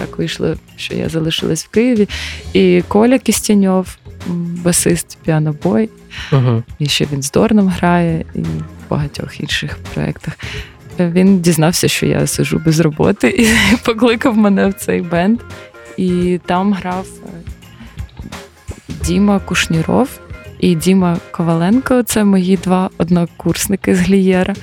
так 0.02 0.18
вийшло, 0.18 0.56
що 0.76 0.96
я 0.96 1.10
залишилась 1.10 1.66
в 1.66 1.68
Києві. 1.68 2.10
І 2.54 2.84
Коля 2.88 3.20
Кістяньов, 3.20 3.98
басист 4.64 5.18
піанобой, 5.26 5.90
uh 6.32 6.64
і 6.80 6.86
ще 6.86 7.08
він 7.14 7.22
з 7.22 7.32
Дорном 7.32 7.68
грає, 7.68 8.26
і 8.36 8.40
в 8.40 8.46
багатьох 8.90 9.40
інших 9.40 9.78
проєктах. 9.94 10.38
Він 11.00 11.42
дізнався, 11.42 11.88
що 11.88 12.06
я 12.06 12.28
сижу 12.28 12.62
без 12.66 12.80
роботи, 12.80 13.28
і 13.28 13.48
покликав 13.86 14.38
мене 14.38 14.68
в 14.68 14.74
цей 14.74 15.02
бенд. 15.02 15.40
І 15.98 16.40
там 16.46 16.74
грав 16.74 17.08
е, 17.26 17.30
Діма 19.06 19.40
Кушніров 19.40 20.10
і 20.60 20.76
Діма 20.76 21.18
Коваленко 21.32 22.04
це 22.04 22.24
мої 22.24 22.58
два 22.58 22.90
однокурсники 22.98 23.96
з 23.96 24.00
Глієра. 24.00 24.56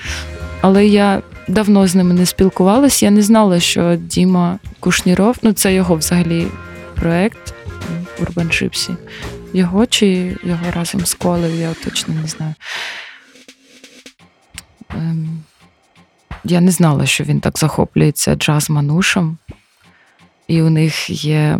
Але 0.61 0.87
я 0.87 1.23
давно 1.49 1.87
з 1.87 1.95
ними 1.95 2.15
не 2.15 2.27
спілкувалась. 2.27 3.03
Я 3.03 3.11
не 3.11 3.23
знала, 3.23 3.61
що 3.61 3.97
Діма 3.97 4.59
Кушніров, 4.81 5.37
ну 5.43 5.53
це 5.53 5.75
його 5.75 5.95
взагалі 5.95 6.47
проект 6.95 7.55
Urban 8.21 8.47
Gypsy. 8.47 8.97
Його 9.53 9.87
чи 9.87 10.37
його 10.45 10.71
разом 10.75 11.07
з 11.07 11.15
колею, 11.15 11.55
я 11.55 11.75
точно 11.85 12.15
не 12.23 12.29
знаю. 12.29 12.55
Ем, 14.91 15.43
я 16.45 16.61
не 16.61 16.71
знала, 16.71 17.07
що 17.07 17.25
він 17.25 17.41
так 17.41 17.59
захоплюється 17.59 18.35
джаз-манушем. 18.35 19.37
І 20.49 20.63
у 20.63 20.71
них 20.71 21.25
є. 21.25 21.59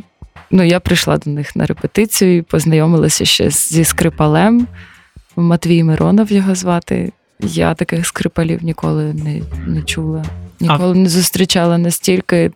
Ну, 0.51 0.63
я 0.63 0.81
прийшла 0.81 1.19
до 1.19 1.31
них 1.31 1.57
на 1.57 1.67
репетицію 1.67 2.37
і 2.37 2.43
познайомилася 2.43 3.25
ще 3.25 3.51
зі 3.51 3.85
скрипалем. 3.85 4.67
Матвій 5.37 5.85
Миронов 5.85 6.33
його 6.33 6.55
звати. 6.55 7.13
Я 7.41 7.75
таких 7.75 8.07
скрипалів 8.07 8.65
ніколи 8.65 9.15
не 9.15 9.43
не 9.67 9.83
чула, 9.83 10.25
ніколи 10.61 10.93
а... 10.93 10.95
не 10.95 11.09
зустрічала 11.09 11.79
настільки. 11.79 12.51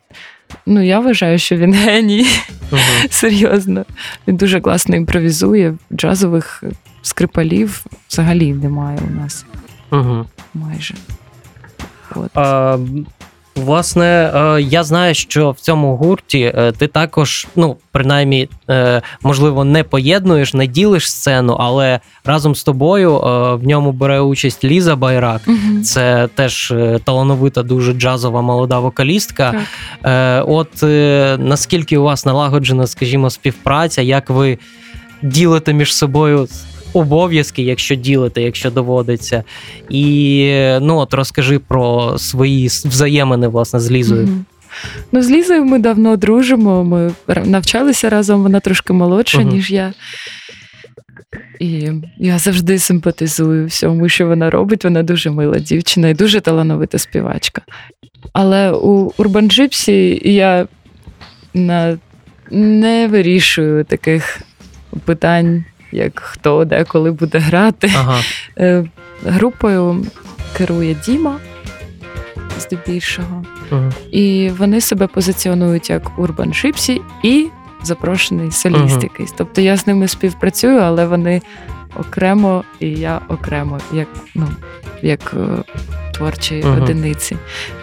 Ну, 0.66 0.82
я 0.82 1.00
вважаю, 1.00 1.38
що 1.38 1.56
він 1.56 1.74
геній. 1.74 2.26
Uh-huh. 2.70 3.08
Серйозно. 3.10 3.84
Він 4.28 4.36
дуже 4.36 4.60
класно 4.60 4.96
імпровізує. 4.96 5.74
Джазових 5.92 6.64
скрипалів 7.02 7.84
взагалі 8.08 8.52
немає 8.52 8.98
у 9.10 9.20
нас. 9.20 9.46
Uh-huh. 9.90 10.24
Майже. 10.54 10.94
От. 12.14 12.30
А, 12.34 12.78
Власне, 13.56 14.32
е, 14.34 14.62
я 14.62 14.84
знаю, 14.84 15.14
що 15.14 15.50
в 15.50 15.60
цьому 15.60 15.96
гурті 15.96 16.52
е, 16.54 16.72
ти 16.72 16.86
також, 16.86 17.46
ну, 17.56 17.76
принаймні, 17.90 18.48
е, 18.70 19.02
можливо, 19.22 19.64
не 19.64 19.84
поєднуєш, 19.84 20.54
не 20.54 20.66
ділиш 20.66 21.10
сцену, 21.10 21.56
але 21.60 22.00
разом 22.24 22.54
з 22.54 22.64
тобою 22.64 23.18
в 23.62 23.66
ньому 23.66 23.92
бере 23.92 24.20
участь 24.20 24.64
Ліза 24.64 24.96
Байрак. 24.96 25.40
Угу. 25.46 25.82
Це 25.84 26.28
теж 26.34 26.74
талановита, 27.04 27.62
дуже 27.62 27.92
джазова 27.92 28.42
молода 28.42 28.78
вокалістка. 28.78 29.54
Так. 30.02 30.44
От 30.48 30.82
наскільки 31.38 31.98
у 31.98 32.02
вас 32.02 32.26
налагоджена, 32.26 32.86
скажімо, 32.86 33.30
співпраця, 33.30 34.02
як 34.02 34.30
ви 34.30 34.58
ділите 35.22 35.72
між 35.72 35.94
собою 35.94 36.48
обов'язки, 36.92 37.62
якщо 37.62 37.94
ділити, 37.94 38.42
якщо 38.42 38.70
доводиться. 38.70 39.44
І 39.90 40.54
ну 40.80 40.96
от 40.96 41.14
розкажи 41.14 41.58
про 41.58 42.18
свої 42.18 42.66
взаємини 42.66 43.48
власне 43.48 43.80
з 43.80 43.90
Лізою. 43.90 44.26
Mm-hmm. 44.26 44.42
Ну, 45.12 45.22
з 45.22 45.30
Лізою 45.30 45.64
ми 45.64 45.78
давно 45.78 46.16
дружимо. 46.16 46.84
Ми 46.84 47.12
навчалися 47.44 48.10
разом, 48.10 48.42
вона 48.42 48.60
трошки 48.60 48.92
молодша, 48.92 49.38
uh-huh. 49.38 49.52
ніж 49.52 49.70
я. 49.70 49.92
І 51.60 51.90
я 52.18 52.38
завжди 52.38 52.78
симпатизую 52.78 53.66
всьому, 53.66 54.08
що 54.08 54.26
вона 54.26 54.50
робить. 54.50 54.84
Вона 54.84 55.02
дуже 55.02 55.30
мила 55.30 55.58
дівчина 55.58 56.08
і 56.08 56.14
дуже 56.14 56.40
талановита 56.40 56.98
співачка. 56.98 57.62
Але 58.32 58.72
у 58.72 59.10
Urban 59.10 59.58
Gypsy 59.58 60.28
я 60.28 60.66
на... 61.54 61.98
не 62.50 63.08
вирішую 63.08 63.84
таких 63.84 64.40
питань 65.04 65.64
як 65.92 66.20
хто 66.20 66.64
де 66.64 66.84
коли 66.84 67.10
буде 67.10 67.38
грати. 67.38 67.92
Ага. 67.96 68.20
Е, 68.58 68.84
групою 69.24 70.06
керує 70.56 70.96
Діма 71.06 71.36
здебільшого. 72.60 73.44
Ага. 73.70 73.92
І 74.10 74.50
вони 74.58 74.80
себе 74.80 75.06
позиціонують 75.06 75.90
як 75.90 76.18
Urban 76.18 76.48
Gypsy 76.48 77.00
і 77.22 77.48
запрошений 77.82 78.50
соліст 78.50 78.94
ага. 78.94 79.00
якийсь. 79.02 79.34
Тобто 79.36 79.60
я 79.60 79.76
з 79.76 79.86
ними 79.86 80.08
співпрацюю, 80.08 80.78
але 80.78 81.06
вони 81.06 81.42
окремо 82.00 82.64
і 82.80 82.88
я 82.88 83.20
окремо, 83.28 83.80
як 83.92 84.08
ну, 84.34 84.48
як 85.02 85.34
е, 85.34 85.62
творчі 86.12 86.62
одиниці. 86.62 87.36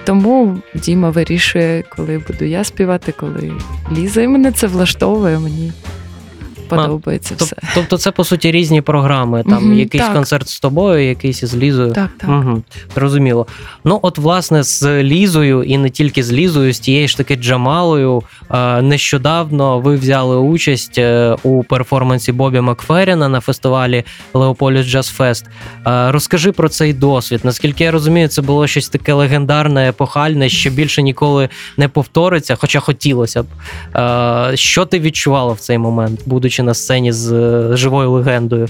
Тому 0.03 0.61
Діма 0.75 1.09
вирішує, 1.09 1.83
коли 1.89 2.17
буду 2.27 2.45
я 2.45 2.63
співати, 2.63 3.13
коли 3.19 3.53
Ліза. 3.91 4.21
І 4.21 4.27
мене 4.27 4.51
це 4.51 4.67
влаштовує 4.67 5.39
мені 5.39 5.71
подобається 6.69 7.35
а, 7.39 7.43
все. 7.43 7.55
Тобто, 7.75 7.97
це 7.97 8.11
по 8.11 8.23
суті 8.23 8.51
різні 8.51 8.81
програми. 8.81 9.43
Там 9.49 9.65
угу, 9.65 9.73
якийсь 9.73 10.03
так. 10.03 10.13
концерт 10.13 10.49
з 10.49 10.59
тобою, 10.59 11.07
якийсь 11.07 11.43
із 11.43 11.55
Лізою. 11.55 11.91
Так, 11.91 12.09
так. 12.17 12.29
Угу, 12.29 12.63
Зрозуміло. 12.95 13.47
Ну, 13.83 13.99
от, 14.01 14.17
власне, 14.17 14.63
з 14.63 15.03
Лізою, 15.03 15.63
і 15.63 15.77
не 15.77 15.89
тільки 15.89 16.23
з 16.23 16.31
Лізою, 16.31 16.73
з 16.73 16.79
тією 16.79 17.07
ж 17.07 17.17
таки 17.17 17.35
Джамалою. 17.35 18.23
Нещодавно 18.81 19.79
ви 19.79 19.95
взяли 19.95 20.37
участь 20.37 20.97
е, 20.97 21.35
у 21.43 21.63
перформансі 21.63 22.31
Бобі 22.31 22.61
Макферіна 22.61 23.29
на 23.29 23.39
фестивалі 23.39 24.03
Леополіс 24.33 24.85
Джаз 24.85 25.07
Фест. 25.07 25.45
Розкажи 25.85 26.51
про 26.51 26.69
цей 26.69 26.93
досвід. 26.93 27.41
Наскільки 27.43 27.83
я 27.83 27.91
розумію, 27.91 28.27
це 28.27 28.41
було 28.41 28.67
щось 28.67 28.89
таке 28.89 29.13
легендарне, 29.13 29.89
епохальне, 29.89 30.49
що 30.49 30.69
більше 30.69 31.01
ніколи 31.01 31.49
не 31.77 31.87
повториться, 31.87 32.55
хоча 32.55 32.79
хотілося 32.79 33.43
б. 33.43 33.47
Що 34.53 34.85
ти 34.85 34.99
відчувала 34.99 35.53
в 35.53 35.59
цей 35.59 35.77
момент, 35.77 36.19
будучи 36.25 36.58
на 36.63 36.73
сцені 36.73 37.11
з 37.11 37.31
е, 37.31 37.77
живою 37.77 38.11
легендою? 38.11 38.67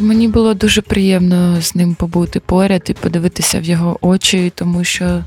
Мені 0.00 0.28
було 0.28 0.54
дуже 0.54 0.82
приємно 0.82 1.60
з 1.60 1.74
ним 1.74 1.94
побути 1.94 2.40
поряд 2.40 2.82
і 2.88 2.92
подивитися 2.92 3.60
в 3.60 3.64
його 3.64 3.98
очі, 4.00 4.52
тому 4.54 4.84
що 4.84 5.24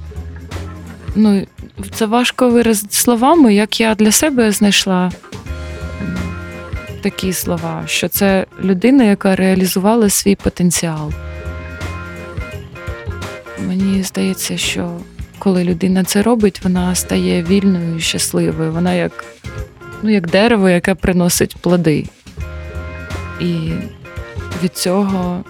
ну, 1.15 1.48
це 1.94 2.06
важко 2.06 2.50
виразити 2.50 2.96
словами, 2.96 3.53
як 3.53 3.80
я 3.80 3.96
для 3.96 4.12
себе 4.12 4.51
знайшла 4.51 5.12
такі 7.01 7.34
слова, 7.34 7.84
що 7.86 8.08
це 8.08 8.46
людина, 8.63 9.03
яка 9.03 9.36
реалізувала 9.36 10.10
свій 10.10 10.36
потенціал. 10.36 11.12
Мені 13.68 14.03
здається, 14.03 14.58
що 14.58 14.92
коли 15.39 15.63
людина 15.63 16.03
це 16.03 16.22
робить, 16.22 16.63
вона 16.63 16.96
стає 16.96 17.44
вільною 17.44 17.98
і 17.98 18.00
щасливою. 18.00 18.72
Вона 18.72 18.94
як 18.94 19.25
ну, 20.04 20.10
як 20.10 20.28
дерево, 20.28 20.70
яке 20.70 20.96
приносить 20.96 21.56
плоди. 21.56 22.06
І 23.40 23.72
від 24.64 24.78
цього 24.78 25.44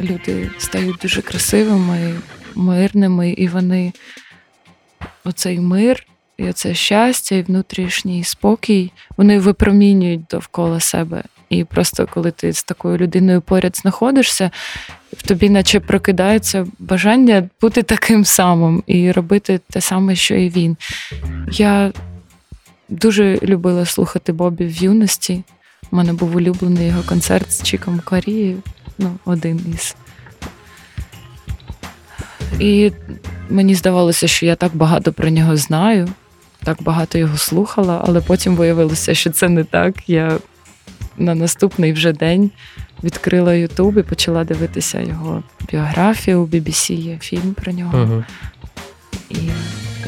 люди 0.00 0.50
стають 0.58 0.96
дуже 1.02 1.22
красивими, 1.22 2.14
мирними, 2.54 3.30
і 3.30 3.48
вони 3.48 3.92
оцей 5.24 5.60
мир, 5.60 6.06
і 6.38 6.48
оце 6.48 6.74
щастя, 6.74 7.34
і 7.34 7.42
внутрішній 7.42 8.24
спокій, 8.24 8.92
вони 9.16 9.38
випромінюють 9.38 10.24
довкола 10.30 10.80
себе. 10.80 11.22
І 11.50 11.64
просто 11.64 12.06
коли 12.06 12.30
ти 12.30 12.52
з 12.52 12.62
такою 12.62 12.96
людиною 12.96 13.40
поряд 13.40 13.76
знаходишся, 13.76 14.50
в 15.12 15.22
тобі 15.22 15.50
наче 15.50 15.80
прокидається 15.80 16.66
бажання 16.78 17.48
бути 17.60 17.82
таким 17.82 18.24
самим 18.24 18.82
і 18.86 19.12
робити 19.12 19.60
те 19.70 19.80
саме, 19.80 20.16
що 20.16 20.34
і 20.34 20.48
він. 20.48 20.76
Я 21.52 21.92
дуже 22.88 23.38
любила 23.42 23.84
слухати 23.84 24.32
Бобі 24.32 24.66
в 24.66 24.82
юності. 24.82 25.44
У 25.90 25.96
мене 25.96 26.12
був 26.12 26.36
улюблений 26.36 26.86
його 26.86 27.02
концерт 27.02 27.52
з 27.52 27.62
Чіком 27.62 28.00
Корією, 28.04 28.62
ну, 28.98 29.18
один 29.24 29.60
із. 29.74 29.96
І 32.60 32.92
мені 33.50 33.74
здавалося, 33.74 34.28
що 34.28 34.46
я 34.46 34.56
так 34.56 34.76
багато 34.76 35.12
про 35.12 35.30
нього 35.30 35.56
знаю, 35.56 36.08
так 36.64 36.82
багато 36.82 37.18
його 37.18 37.36
слухала, 37.36 38.04
але 38.06 38.20
потім 38.20 38.56
виявилося, 38.56 39.14
що 39.14 39.30
це 39.30 39.48
не 39.48 39.64
так. 39.64 40.08
Я 40.08 40.38
на 41.18 41.34
наступний 41.34 41.92
вже 41.92 42.12
день 42.12 42.50
відкрила 43.04 43.54
Ютуб 43.54 43.98
і 43.98 44.02
почала 44.02 44.44
дивитися 44.44 45.00
його 45.00 45.42
біографію. 45.70 46.42
У 46.42 46.46
BBC 46.46 46.92
є 46.92 47.18
фільм 47.18 47.54
про 47.54 47.72
нього. 47.72 47.98
uh 47.98 48.24
І 49.30 49.36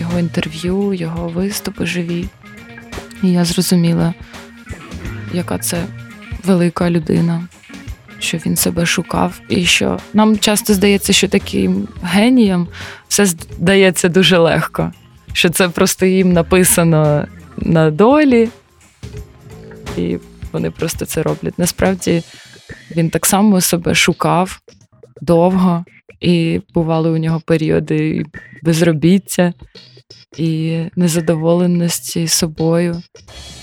його 0.01 0.19
інтерв'ю, 0.19 0.95
його 0.95 1.29
виступи 1.29 1.87
живі. 1.87 2.29
І 3.23 3.33
я 3.33 3.45
зрозуміла, 3.45 4.15
яка 5.33 5.59
це 5.59 5.85
велика 6.45 6.91
людина, 6.91 7.49
що 8.19 8.39
він 8.39 8.57
себе 8.57 8.87
шукав, 8.87 9.41
і 9.49 9.65
що 9.65 9.99
нам 10.15 10.39
часто 10.39 10.75
здається, 10.75 11.13
що 11.13 11.29
таким 11.29 11.89
геніям 12.03 12.69
все 13.09 13.27
здається 13.27 14.09
дуже 14.09 14.39
легко, 14.39 14.93
що 15.33 15.51
це 15.51 15.69
просто 15.69 16.07
їм 16.07 16.33
написано 16.33 17.27
на 17.57 17.91
долі, 17.91 18.49
і 19.97 20.19
вони 20.53 20.71
просто 20.71 21.05
це 21.07 21.23
роблять. 21.23 21.59
Насправді 21.59 22.23
він 22.97 23.11
так 23.11 23.27
само 23.27 23.61
себе 23.61 23.95
шукав 23.95 24.61
довго, 25.21 25.85
і 26.21 26.61
бували 26.75 27.11
у 27.11 27.17
нього 27.17 27.41
періоди 27.47 28.25
безробіття 28.63 29.53
і 30.37 30.81
незадоволеності 30.97 32.29
собою. 32.29 33.03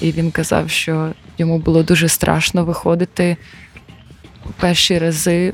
І 0.02 0.12
він 0.12 0.32
казав, 0.32 0.70
що 0.70 1.12
йому 1.38 1.60
було 1.60 1.84
дуже 1.84 2.10
страшно 2.10 2.66
виходити 2.66 3.38
перші 4.60 4.98
рази 5.00 5.54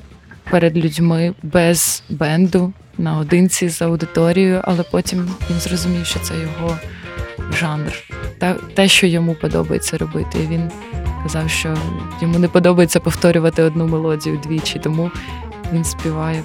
перед 0.50 0.78
людьми 0.78 1.34
без 1.44 2.04
бенду 2.10 2.74
наодинці 2.98 3.70
з 3.70 3.82
аудиторією, 3.82 4.62
але 4.64 4.84
потім 4.84 5.36
він 5.50 5.60
зрозумів, 5.60 6.06
що 6.06 6.20
це 6.20 6.34
його 6.40 6.78
жанр, 7.60 7.94
та 8.40 8.54
те, 8.54 8.88
що 8.88 9.08
йому 9.08 9.36
подобається 9.36 9.98
робити. 9.98 10.40
І 10.44 10.48
він 10.48 10.72
казав, 11.24 11.50
що 11.50 11.78
йому 12.22 12.40
не 12.40 12.48
подобається 12.48 13.00
повторювати 13.00 13.64
одну 13.64 13.88
мелодію 13.88 14.38
двічі, 14.38 14.80
тому 14.80 15.12
він 15.74 15.84
співає 15.84 16.44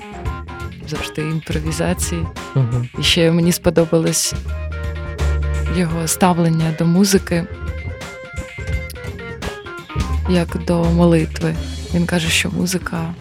завжди 0.89 1.23
імпровізації. 1.23 2.27
Угу. 2.57 2.87
І 2.99 3.03
ще 3.03 3.33
мені 3.33 3.53
сподобалось 3.53 4.35
його 5.77 6.09
ставлення 6.09 6.75
до 6.79 6.87
музики 6.87 7.47
як 10.31 10.65
до 10.67 10.85
молитви. 10.85 11.55
Він 11.95 12.07
каже, 12.07 12.29
що 12.29 12.51
музика 12.51 13.15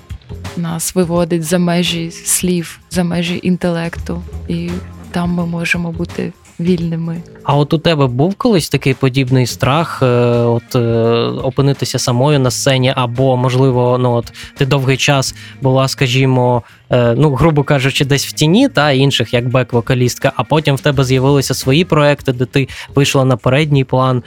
нас 0.58 0.96
виводить 0.96 1.44
за 1.44 1.60
межі 1.60 2.12
слів, 2.12 2.80
за 2.90 3.04
межі 3.04 3.40
інтелекту, 3.44 4.24
і 4.48 4.70
там 5.12 5.30
ми 5.30 5.46
можемо 5.46 5.92
бути 5.92 6.34
вільними. 6.60 7.22
А 7.44 7.56
от 7.56 7.74
у 7.74 7.78
тебе 7.78 8.08
був 8.08 8.36
колись 8.36 8.70
такий 8.70 8.94
подібний 8.94 9.48
страх, 9.48 10.00
е, 10.04 10.06
от 10.36 10.76
е, 10.76 10.80
опинитися 11.44 12.00
самою 12.00 12.40
на 12.40 12.52
сцені, 12.52 12.94
або, 12.96 13.38
можливо, 13.38 13.98
ну 13.98 14.12
от 14.12 14.34
ти 14.58 14.66
довгий 14.66 14.98
час 14.98 15.36
була, 15.62 15.88
скажімо, 15.88 16.64
е, 16.90 17.16
ну, 17.18 17.34
грубо 17.34 17.64
кажучи, 17.64 18.06
десь 18.06 18.26
в 18.28 18.32
тіні, 18.32 18.70
та 18.70 18.92
інших 18.92 19.34
як 19.34 19.48
бек-вокалістка, 19.48 20.32
а 20.36 20.44
потім 20.44 20.76
в 20.76 20.82
тебе 20.82 21.04
з'явилися 21.04 21.54
свої 21.54 21.86
проекти, 21.86 22.32
де 22.32 22.46
ти 22.46 22.68
вийшла 22.96 23.26
на 23.26 23.38
передній 23.38 23.84
план. 23.84 24.24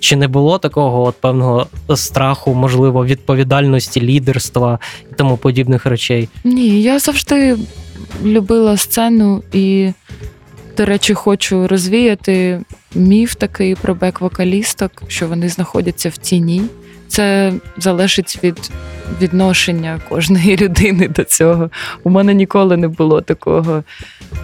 Чи 0.00 0.16
не 0.16 0.28
було 0.28 0.58
такого 0.58 1.02
от 1.02 1.14
певного 1.20 1.66
страху, 1.94 2.54
можливо, 2.54 3.06
відповідальності, 3.06 4.00
лідерства 4.00 4.78
і 5.12 5.14
тому 5.14 5.36
подібних 5.36 5.86
речей? 5.86 6.28
Ні, 6.44 6.82
я 6.82 6.98
завжди 6.98 7.56
любила 8.24 8.76
сцену 8.76 9.42
і. 9.52 9.92
До 10.76 10.84
речі, 10.84 11.14
хочу 11.14 11.68
розвіяти 11.68 12.60
міф 12.94 13.34
такий 13.34 13.74
про 13.74 13.94
бек-вокалісток, 13.94 14.90
що 15.08 15.26
вони 15.26 15.48
знаходяться 15.48 16.08
в 16.08 16.16
тіні. 16.16 16.62
Це 17.08 17.52
залежить 17.76 18.38
від 18.42 18.70
відношення 19.20 20.00
кожної 20.08 20.56
людини 20.60 21.08
до 21.08 21.24
цього. 21.24 21.70
У 22.04 22.10
мене 22.10 22.34
ніколи 22.34 22.76
не 22.76 22.88
було 22.88 23.20
такого 23.20 23.84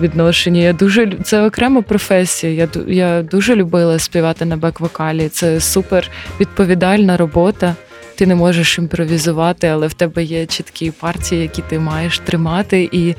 відношення. 0.01 0.61
Я 0.61 0.73
дуже 0.73 1.13
Це 1.25 1.47
окрема 1.47 1.83
професія. 1.83 2.53
Я 2.53 2.69
я 2.87 3.23
дуже 3.23 3.57
любила 3.57 3.99
співати 3.99 4.45
на 4.45 4.57
бек-вокалі. 4.57 5.29
Це 5.29 5.61
супер 5.61 6.11
відповідальна 6.41 7.17
робота. 7.17 7.75
Ти 8.15 8.27
не 8.27 8.35
можеш 8.35 8.79
імпровізувати, 8.79 9.67
але 9.67 9.87
в 9.87 9.95
тебе 9.95 10.25
є 10.25 10.47
чіткі 10.47 10.91
партії, 10.91 11.43
які 11.43 11.63
ти 11.63 11.79
маєш 11.79 12.19
тримати, 12.19 12.89
і 12.93 13.15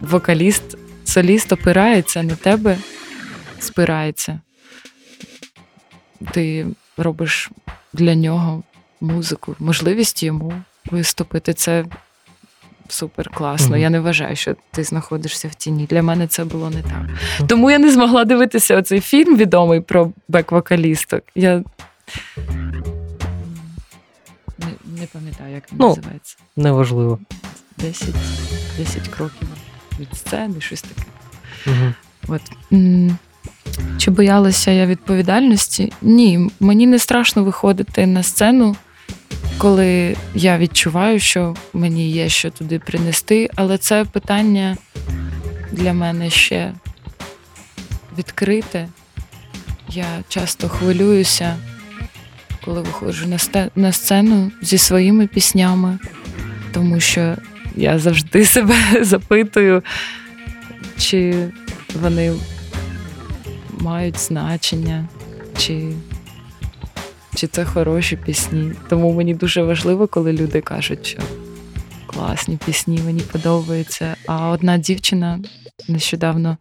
вокаліст 0.00 0.76
соліст 1.10 1.52
опирається 1.52 2.22
на 2.22 2.36
тебе, 2.36 2.78
спирається. 3.58 4.40
Ти 6.32 6.66
робиш 6.96 7.50
для 7.92 8.14
нього 8.14 8.62
музику, 9.00 9.56
можливість 9.58 10.22
йому 10.22 10.52
виступити. 10.90 11.54
Це 11.54 11.84
супер 12.88 13.30
класно. 13.30 13.76
Mm-hmm. 13.76 13.80
Я 13.80 13.90
не 13.90 14.00
вважаю, 14.00 14.36
що 14.36 14.56
ти 14.70 14.84
знаходишся 14.84 15.48
в 15.48 15.54
тіні. 15.54 15.86
Для 15.86 16.02
мене 16.02 16.26
це 16.26 16.44
було 16.44 16.70
не 16.70 16.82
так. 16.82 17.08
Тому 17.48 17.70
я 17.70 17.78
не 17.78 17.92
змогла 17.92 18.24
дивитися 18.24 18.76
оцей 18.76 19.00
фільм 19.00 19.36
відомий 19.36 19.80
про 19.80 20.12
бек-вокалісток. 20.28 21.22
Я 21.34 21.64
не, 24.58 24.66
не 25.00 25.06
пам'ятаю, 25.12 25.54
як 25.54 25.72
він 25.72 25.78
ну, 25.80 25.88
називається. 25.88 26.36
Неважливо. 26.56 27.18
10, 27.78 28.08
10 28.78 29.08
кроків 29.08 29.48
від 30.00 30.14
сцени, 30.14 30.60
щось 30.60 30.82
таке. 30.82 31.02
Угу. 31.66 31.94
От. 32.28 32.42
Чи 33.98 34.10
боялася 34.10 34.70
я 34.70 34.86
відповідальності? 34.86 35.92
Ні, 36.02 36.50
мені 36.60 36.86
не 36.86 36.98
страшно 36.98 37.44
виходити 37.44 38.06
на 38.06 38.22
сцену, 38.22 38.76
коли 39.58 40.16
я 40.34 40.58
відчуваю, 40.58 41.20
що 41.20 41.56
мені 41.72 42.10
є 42.10 42.28
що 42.28 42.50
туди 42.50 42.78
принести, 42.78 43.50
але 43.54 43.78
це 43.78 44.04
питання 44.04 44.76
для 45.72 45.92
мене 45.92 46.30
ще 46.30 46.72
відкрите. 48.18 48.88
Я 49.88 50.06
часто 50.28 50.68
хвилююся, 50.68 51.56
коли 52.64 52.80
виходжу 52.80 53.26
на, 53.26 53.68
на 53.76 53.92
сцену 53.92 54.52
зі 54.62 54.78
своїми 54.78 55.26
піснями, 55.26 55.98
тому 56.72 57.00
що 57.00 57.36
я 57.76 57.98
завжди 57.98 58.44
себе 58.44 58.74
запитую, 59.04 59.82
чи 60.98 61.48
вони 62.00 62.32
мають 63.80 64.18
значення, 64.18 65.08
чи, 65.58 65.92
чи 67.34 67.46
це 67.46 67.64
хороші 67.64 68.16
пісні. 68.16 68.72
Тому 68.88 69.12
мені 69.12 69.34
дуже 69.34 69.62
важливо, 69.62 70.06
коли 70.06 70.32
люди 70.32 70.60
кажуть, 70.60 71.06
що 71.06 71.18
класні 72.06 72.58
пісні, 72.66 73.00
мені 73.04 73.20
подобаються. 73.20 74.16
А 74.26 74.48
одна 74.48 74.78
дівчина 74.78 75.40
нещодавно 75.88 76.56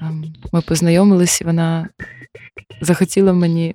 ем, 0.00 0.24
ми 0.52 0.60
познайомились, 0.60 1.40
і 1.40 1.44
вона 1.44 1.88
захотіла 2.80 3.32
мені 3.32 3.74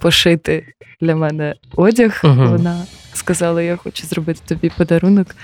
пошити 0.00 0.66
для 1.00 1.16
мене 1.16 1.54
одяг. 1.76 2.20
Мгм. 2.24 2.50
Вона 2.50 2.86
сказала: 3.16 3.62
Я 3.62 3.76
хочу 3.76 4.06
зробити 4.06 4.40
тобі 4.46 4.70
подарунок, 4.76 5.36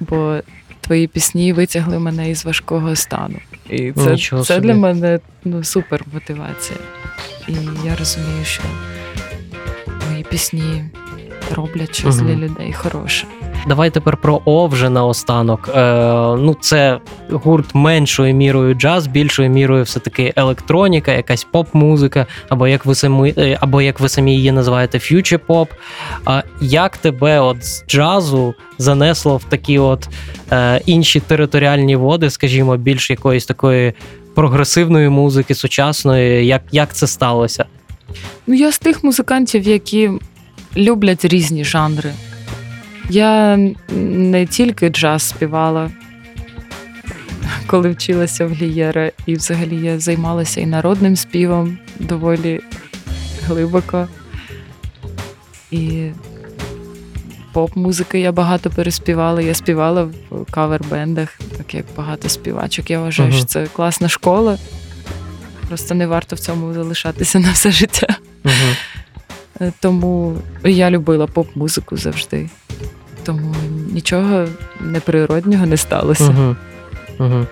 бо 0.00 0.40
твої 0.80 1.06
пісні 1.06 1.52
витягли 1.52 1.98
мене 1.98 2.30
із 2.30 2.44
важкого 2.44 2.96
стану. 2.96 3.38
І 3.70 3.92
це, 3.92 4.10
Нічого 4.10 4.44
це 4.44 4.54
собі. 4.54 4.66
для 4.66 4.74
мене 4.74 5.20
ну, 5.44 5.64
супер 5.64 6.04
мотивація. 6.12 6.78
І 7.48 7.52
я 7.84 7.96
розумію, 7.96 8.44
що 8.44 8.62
мої 10.10 10.22
пісні 10.22 10.84
роблять 11.52 11.94
щось 11.94 12.16
Мгм. 12.16 12.26
для 12.26 12.34
людей 12.34 12.72
хороше. 12.72 13.26
Давай 13.68 13.90
тепер 13.90 14.16
про 14.16 14.40
О 14.44 14.66
вже 14.66 14.90
наостанок. 14.90 15.68
Е, 15.68 15.80
ну, 16.38 16.56
це 16.60 16.98
гурт 17.30 17.74
меншою 17.74 18.34
мірою 18.34 18.74
джаз, 18.74 19.06
більшою 19.06 19.50
мірою 19.50 19.84
все-таки 19.84 20.32
електроніка, 20.36 21.12
якась 21.12 21.44
поп-музика, 21.44 22.26
або 22.48 22.68
як 22.68 22.86
ви 22.86 22.94
самі, 22.94 23.34
е, 23.38 23.58
або 23.60 23.82
як 23.82 24.00
ви 24.00 24.08
самі 24.08 24.34
її 24.34 24.52
називаєте, 24.52 24.98
ф'ючер 24.98 25.38
поп. 25.38 25.70
А 26.24 26.42
як 26.60 26.96
тебе 26.96 27.40
от 27.40 27.64
з 27.64 27.84
джазу 27.88 28.54
занесло 28.78 29.36
в 29.36 29.44
такі 29.44 29.78
от 29.78 30.08
е, 30.52 30.80
інші 30.86 31.20
територіальні 31.20 31.96
води, 31.96 32.30
скажімо, 32.30 32.76
більш 32.76 33.10
якоїсь 33.10 33.46
такої 33.46 33.92
прогресивної 34.34 35.08
музики, 35.08 35.54
сучасної? 35.54 36.46
Як, 36.46 36.62
як 36.72 36.94
це 36.94 37.06
сталося? 37.06 37.64
Ну, 38.46 38.54
я 38.54 38.72
з 38.72 38.78
тих 38.78 39.04
музикантів, 39.04 39.68
які 39.68 40.10
люблять 40.76 41.24
різні 41.24 41.64
жанри. 41.64 42.12
Я 43.10 43.56
не 43.96 44.46
тільки 44.46 44.88
джаз 44.88 45.22
співала, 45.22 45.90
коли 47.66 47.90
вчилася 47.90 48.46
в 48.46 48.54
Глієра, 48.54 49.10
і 49.26 49.34
взагалі 49.34 49.76
я 49.76 49.98
займалася 49.98 50.60
і 50.60 50.66
народним 50.66 51.16
співом 51.16 51.78
доволі 51.98 52.60
глибоко. 53.46 54.08
І 55.70 56.10
поп-музики 57.52 58.20
я 58.20 58.32
багато 58.32 58.70
переспівала. 58.70 59.42
Я 59.42 59.54
співала 59.54 60.02
в 60.30 60.44
кавер-бендах, 60.50 61.28
так 61.56 61.74
як 61.74 61.84
багато 61.96 62.28
співачок. 62.28 62.90
Я 62.90 63.00
вважаю, 63.00 63.28
Мгм. 63.28 63.38
що 63.38 63.46
це 63.46 63.66
класна 63.66 64.08
школа. 64.08 64.58
Просто 65.68 65.94
не 65.94 66.06
варто 66.06 66.36
в 66.36 66.38
цьому 66.38 66.74
залишатися 66.74 67.38
на 67.38 67.52
все 67.52 67.70
життя. 67.70 68.16
Угу. 68.44 68.54
Е, 69.60 69.72
Тому 69.80 70.36
я 70.64 70.90
любила 70.90 71.26
поп-музику 71.26 71.96
завжди. 71.96 72.50
Тому 73.22 73.54
нічого 73.92 74.46
неприроднього 74.80 75.66
не 75.66 75.76
сталося. 75.76 76.24
Угу. 76.24 76.56
Угу. 77.18 77.46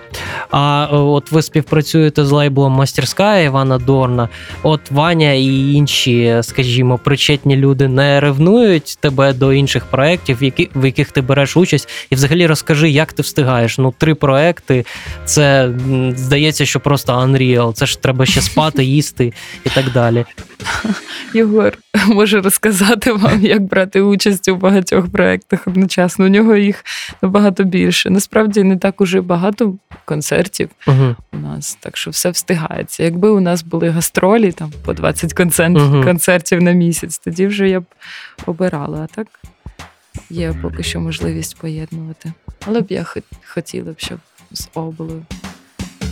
А 0.51 0.87
от 0.91 1.31
ви 1.31 1.41
співпрацюєте 1.41 2.25
з 2.25 2.31
лейблом 2.31 2.73
Мастерська 2.73 3.37
Івана 3.37 3.77
Дорна. 3.77 4.29
От 4.63 4.91
Ваня 4.91 5.33
і 5.33 5.71
інші, 5.73 6.37
скажімо, 6.41 6.99
причетні 7.03 7.55
люди 7.55 7.87
не 7.87 8.19
ревнують 8.19 8.97
тебе 8.99 9.33
до 9.33 9.53
інших 9.53 9.85
проєктів, 9.85 10.43
які, 10.43 10.69
в 10.75 10.85
яких 10.85 11.11
ти 11.11 11.21
береш 11.21 11.57
участь. 11.57 11.89
І 12.09 12.15
взагалі 12.15 12.47
розкажи, 12.47 12.89
як 12.89 13.13
ти 13.13 13.21
встигаєш. 13.21 13.77
Ну, 13.77 13.93
три 13.97 14.15
проекти. 14.15 14.85
Це 15.25 15.69
здається, 16.15 16.65
що 16.65 16.79
просто 16.79 17.13
Unreal. 17.13 17.73
Це 17.73 17.85
ж 17.85 18.01
треба 18.01 18.25
ще 18.25 18.41
спати, 18.41 18.83
їсти 18.97 19.33
і 19.65 19.69
так 19.69 19.91
далі. 19.93 20.25
Єгор 21.33 21.77
може 22.07 22.41
розказати 22.41 23.11
вам, 23.11 23.45
як 23.45 23.61
брати 23.61 24.01
участь 24.01 24.47
у 24.47 24.55
багатьох 24.55 25.11
проєктах 25.11 25.67
одночасно. 25.67 26.25
У 26.25 26.27
нього 26.27 26.55
їх 26.55 26.85
набагато 27.21 27.63
більше. 27.63 28.09
Насправді 28.09 28.63
не 28.63 28.77
так 28.77 29.01
уже 29.01 29.21
багато 29.21 29.75
концертів 30.05 30.36
Угу. 30.87 31.15
у 31.33 31.37
нас, 31.37 31.77
так 31.79 31.97
що 31.97 32.11
все 32.11 32.29
встигається. 32.29 33.03
Якби 33.03 33.29
у 33.29 33.39
нас 33.39 33.63
були 33.63 33.89
гастролі, 33.89 34.51
там 34.51 34.71
по 34.85 34.93
20 34.93 35.33
концерт, 35.33 35.75
Мгм. 35.75 36.03
концертів 36.03 36.61
на 36.61 36.71
місяць, 36.71 37.17
тоді 37.17 37.47
вже 37.47 37.69
я 37.69 37.79
б 37.79 37.85
обирала. 38.45 38.99
А 39.11 39.15
так 39.15 39.27
є 40.29 40.53
поки 40.61 40.83
що 40.83 40.99
можливість 40.99 41.57
поєднувати. 41.57 42.33
Але 42.65 42.81
б 42.81 42.85
я 42.89 43.05
хотіла 43.47 43.91
б, 43.91 43.95
щоб 43.97 44.17
з 44.51 44.67
О 44.73 44.81
було 44.81 45.13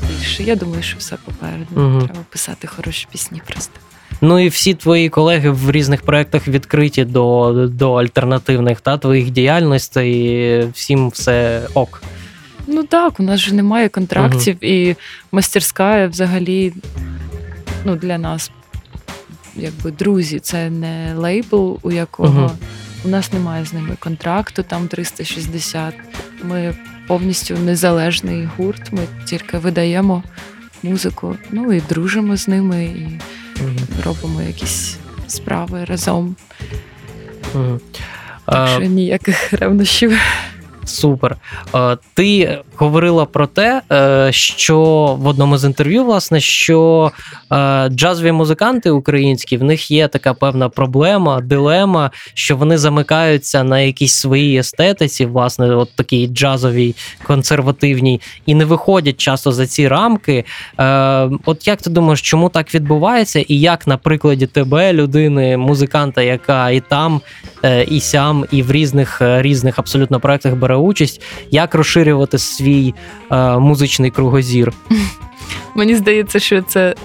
більше. 0.09 0.43
Я 0.43 0.55
думаю, 0.55 0.83
що 0.83 0.97
все 0.97 1.17
попереду. 1.25 1.65
Мгм. 1.75 2.01
Треба 2.01 2.19
писати 2.29 2.67
хороші 2.67 3.07
пісні 3.11 3.41
просто. 3.47 3.73
Ну 4.21 4.39
і 4.39 4.47
всі 4.47 4.73
твої 4.73 5.09
колеги 5.09 5.49
в 5.49 5.71
різних 5.71 6.01
проєктах 6.01 6.47
відкриті 6.47 7.05
до, 7.05 7.51
до 7.71 7.93
альтернативних 7.93 8.81
та 8.81 8.97
твоїх 8.97 9.29
діяльностей. 9.29 10.67
Всім 10.67 11.09
все 11.09 11.61
ок. 11.73 12.03
Ну 12.67 12.83
так, 12.83 13.19
у 13.19 13.23
нас 13.23 13.39
же 13.39 13.55
немає 13.55 13.89
контрактів, 13.89 14.63
і 14.63 14.95
мастерська 15.31 16.07
взагалі 16.07 16.73
ну, 17.85 17.95
для 17.95 18.17
нас, 18.17 18.51
якби 19.55 19.91
друзі, 19.91 20.39
це 20.39 20.69
не 20.69 21.13
лейбл, 21.15 21.79
у 21.81 21.91
якого 21.91 22.29
Мгм. 22.41 22.51
у 23.05 23.07
нас 23.07 23.33
немає 23.33 23.65
з 23.65 23.73
ними 23.73 23.95
контракту, 23.99 24.63
там 24.63 24.87
360. 24.87 25.93
Ми 26.43 26.75
повністю 27.07 27.57
незалежний 27.57 28.49
гурт, 28.57 28.91
ми 28.91 28.99
тільки 29.25 29.57
видаємо 29.57 30.23
музику, 30.83 31.35
ну 31.51 31.73
і 31.73 31.81
дружимо 31.89 32.37
з 32.37 32.47
ними, 32.47 32.83
і 32.85 33.19
Угу. 33.61 33.71
робимо 34.05 34.41
якісь 34.41 34.97
справи 35.27 35.85
разом. 35.85 36.35
Угу. 37.55 37.79
Так 38.45 38.69
що 38.69 38.79
ніяких 38.81 39.53
ревнощів. 39.53 40.17
Супер. 40.85 41.35
Е, 41.75 41.97
Ти 42.13 42.59
говорила 42.75 43.25
про 43.25 43.47
те, 43.47 43.81
е, 43.91 44.27
що 44.31 44.79
в 45.19 45.27
одному 45.27 45.57
з 45.57 45.65
інтерв'ю, 45.65 46.05
власне, 46.05 46.39
що 46.39 47.11
е, 47.51 47.89
джазові 47.89 48.31
музиканти 48.31 48.89
українські 48.89 49.57
в 49.57 49.63
них 49.63 49.91
є 49.91 50.07
така 50.07 50.33
певна 50.33 50.69
проблема, 50.69 51.41
дилема, 51.41 52.11
що 52.33 52.57
вони 52.57 52.77
замикаються 52.77 53.63
на 53.63 53.79
якійсь 53.79 54.13
своїй 54.13 54.57
естетиці, 54.57 55.25
власне, 55.25 55.75
от 55.75 55.95
такій 55.95 56.27
джазовій, 56.27 56.95
консервативній, 57.23 58.21
і 58.45 58.55
не 58.55 58.65
виходять 58.65 59.17
часто 59.17 59.51
за 59.51 59.67
ці 59.67 59.87
рамки. 59.87 60.45
От 61.45 61.67
як 61.67 61.81
ти 61.81 61.89
думаєш, 61.89 62.21
чому 62.21 62.49
так 62.49 62.75
відбувається, 62.75 63.39
і 63.39 63.59
як 63.59 63.87
на 63.87 63.97
прикладі 63.97 64.47
тебе, 64.47 64.93
людини, 64.93 65.57
музиканта, 65.57 66.21
яка 66.21 66.69
і 66.69 66.79
там, 66.79 67.21
і 67.87 67.99
сям, 67.99 68.45
і 68.51 68.63
в 68.63 68.71
різних 68.71 69.21
різних 69.21 69.79
абсолютно 69.79 70.19
проектах 70.19 70.55
бере 70.55 70.74
участь, 70.75 71.21
як 71.51 71.75
розширювати 71.75 72.37
свій 72.37 72.93
е, 73.31 73.57
музичний 73.59 74.11
кругозір? 74.11 74.73
Мені 75.75 75.95
здається, 75.95 76.39
що 76.39 76.61
це 76.61 76.95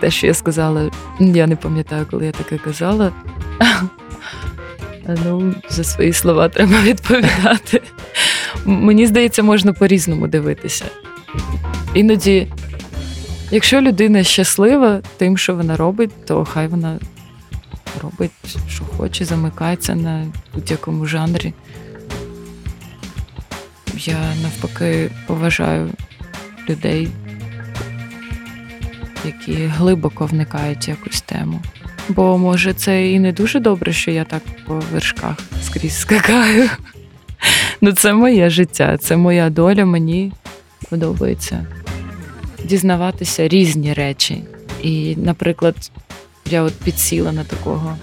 те, 0.00 0.10
що 0.10 0.26
я 0.26 0.34
сказала. 0.34 0.90
Я 1.20 1.46
не 1.46 1.56
пам'ятаю, 1.56 2.06
коли 2.10 2.26
я 2.26 2.32
таке 2.32 2.58
казала. 2.58 3.12
Ну, 5.24 5.54
за 5.68 5.84
свої 5.84 6.12
слова 6.12 6.48
треба 6.48 6.80
відповідати. 6.82 7.82
Мені 8.64 9.06
здається, 9.06 9.42
можна 9.42 9.72
по-різному 9.72 10.26
дивитися. 10.26 10.84
Іноді, 11.94 12.48
якщо 13.50 13.80
людина 13.80 14.22
щаслива 14.22 15.00
тим, 15.16 15.38
що 15.38 15.54
вона 15.54 15.76
робить, 15.76 16.10
то 16.26 16.44
хай 16.44 16.66
вона 16.66 16.98
робить, 18.02 18.30
що 18.68 18.84
хоче, 18.84 19.24
замикається 19.24 19.94
на 19.94 20.26
будь-якому 20.54 21.06
жанрі. 21.06 21.52
Я 24.04 24.34
навпаки 24.42 25.10
поважаю 25.26 25.90
людей, 26.68 27.08
які 29.24 29.52
глибоко 29.52 30.26
вникають 30.26 30.88
в 30.88 30.90
якусь 30.90 31.20
тему. 31.20 31.60
Бо 32.08 32.38
може 32.38 32.72
це 32.72 33.10
і 33.10 33.20
не 33.20 33.32
дуже 33.32 33.60
добре, 33.60 33.92
що 33.92 34.10
я 34.10 34.24
так 34.24 34.42
по 34.66 34.82
вершках 34.92 35.36
скрізь 35.62 35.98
скакаю. 35.98 36.70
Ну, 37.82 37.92
це 37.92 38.12
моє 38.12 38.50
життя, 38.50 38.98
це 38.98 39.16
моя 39.16 39.50
доля, 39.50 39.84
мені 39.84 40.32
подобається 40.90 41.66
дізнаватися 42.64 43.48
різні 43.48 43.92
речі. 43.92 44.44
І, 44.82 45.16
наприклад, 45.16 45.90
я 46.50 46.62
от 46.62 46.74
підсіла 46.74 47.32
на 47.32 47.44
такого 47.44 47.96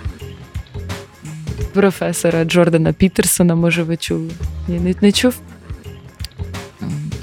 професора 1.73 2.45
Джордана 2.45 2.93
Пітерсона, 2.93 3.55
може, 3.55 3.83
ви 3.83 3.97
чули? 3.97 4.31
Ні, 4.67 4.79
не, 4.79 4.95
не 5.01 5.11
чув. 5.11 5.41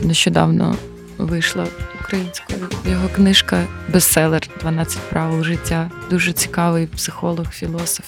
Нещодавно 0.04 0.76
вийшла 1.18 1.66
українською. 2.00 2.58
Його 2.90 3.08
книжка 3.08 3.64
бестселер 3.92 4.42
«12 4.64 4.98
правил 5.10 5.44
життя. 5.44 5.90
Дуже 6.10 6.32
цікавий 6.32 6.86
психолог, 6.86 7.50
філософ. 7.50 8.06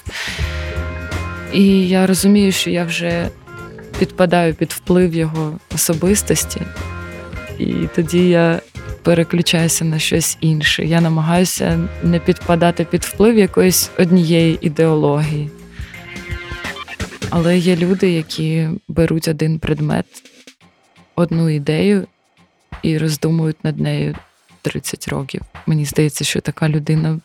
І 1.53 1.89
я 1.89 2.07
розумію, 2.07 2.53
що 2.53 2.71
я 2.71 2.85
вже 2.85 3.29
підпадаю 3.99 4.55
під 4.55 4.73
вплив 4.73 5.15
його 5.15 5.59
особистості, 5.75 6.61
і 7.59 7.75
тоді 7.95 8.29
я 8.29 8.61
переключаюся 9.03 9.85
на 9.85 9.99
щось 9.99 10.39
інше. 10.41 10.85
Я 10.85 11.01
намагаюся 11.01 11.89
не 12.03 12.19
підпадати 12.19 12.85
під 12.85 13.05
вплив 13.05 13.39
якоїсь 13.39 13.91
однієї 13.99 14.59
ідеології. 14.61 15.51
Але 17.31 17.59
є 17.59 17.77
люди, 17.77 18.11
які 18.11 18.69
беруть 18.89 19.29
один 19.29 19.59
предмет, 19.59 20.07
одну 21.17 21.51
ідею 21.51 22.07
і 22.83 22.99
роздумують 22.99 23.65
над 23.65 23.81
нею 23.81 24.15
30 24.63 25.09
років. 25.09 25.43
Мені 25.67 25.85
здається, 25.85 26.25
що 26.25 26.41
така 26.41 26.69
людина 26.69 27.21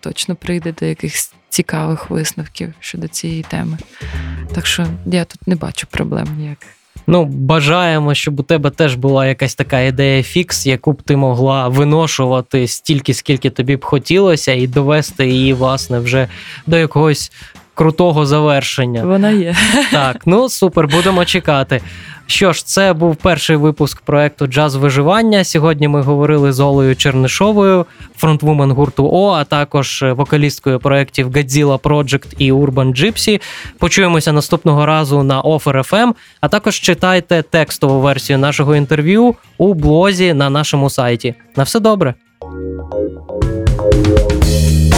точно 0.00 0.34
прийде 0.36 0.74
до 0.80 0.86
якихось 0.86 1.32
цікавих 1.48 2.10
висновків 2.10 2.72
щодо 2.80 3.08
цієї 3.08 3.42
теми. 3.42 3.78
Так 4.54 4.66
що 4.66 4.86
я 5.06 5.24
тут 5.24 5.46
не 5.48 5.56
бачу 5.56 5.86
проблем 5.90 6.26
ніяких. 6.38 6.68
Ну, 7.06 7.24
бажаємо, 7.24 8.14
щоб 8.14 8.40
у 8.40 8.42
тебе 8.42 8.70
теж 8.70 8.94
була 8.94 9.26
якась 9.26 9.54
така 9.54 9.80
ідея 9.80 10.22
фікс, 10.22 10.66
яку 10.66 10.92
б 10.92 11.02
ти 11.02 11.16
могла 11.16 11.68
виношувати 11.68 12.68
стільки, 12.68 13.14
скільки 13.14 13.50
тобі 13.50 13.76
б 13.76 13.84
хотілося, 13.84 14.52
і 14.52 14.66
довести 14.66 15.26
її, 15.26 15.52
власне, 15.52 15.98
вже 15.98 16.28
до 16.66 16.76
якогось 16.76 17.32
крутого 17.74 18.26
завершення. 18.26 19.04
Вона 19.04 19.30
є. 19.30 19.56
Так, 19.92 20.16
ну 20.26 20.48
супер, 20.48 20.88
будемо 20.88 21.24
чекати. 21.24 21.80
Що 22.30 22.52
ж, 22.52 22.66
це 22.66 22.92
був 22.92 23.16
перший 23.16 23.56
випуск 23.56 24.00
проекту 24.00 24.46
Джаз 24.46 24.74
виживання. 24.74 25.44
Сьогодні 25.44 25.88
ми 25.88 26.02
говорили 26.02 26.52
з 26.52 26.60
Олею 26.60 26.96
Чернишовою, 26.96 27.86
фронтвумен 28.16 28.70
гурту 28.70 29.10
О, 29.12 29.30
а 29.30 29.44
також 29.44 30.04
вокалісткою 30.16 30.78
проєктів 30.78 31.28
Godzilla 31.28 31.78
Project 31.78 32.34
і 32.38 32.52
Urban 32.52 33.02
Gypsy. 33.02 33.40
Почуємося 33.78 34.32
наступного 34.32 34.86
разу 34.86 35.22
на 35.22 35.42
Offer 35.42 35.90
FM, 35.90 36.12
а 36.40 36.48
також 36.48 36.80
читайте 36.80 37.42
текстову 37.42 38.00
версію 38.00 38.38
нашого 38.38 38.76
інтерв'ю 38.76 39.34
у 39.58 39.74
блозі 39.74 40.34
на 40.34 40.50
нашому 40.50 40.90
сайті. 40.90 41.34
На 41.56 41.62
все 41.62 41.80
добре. 41.80 42.14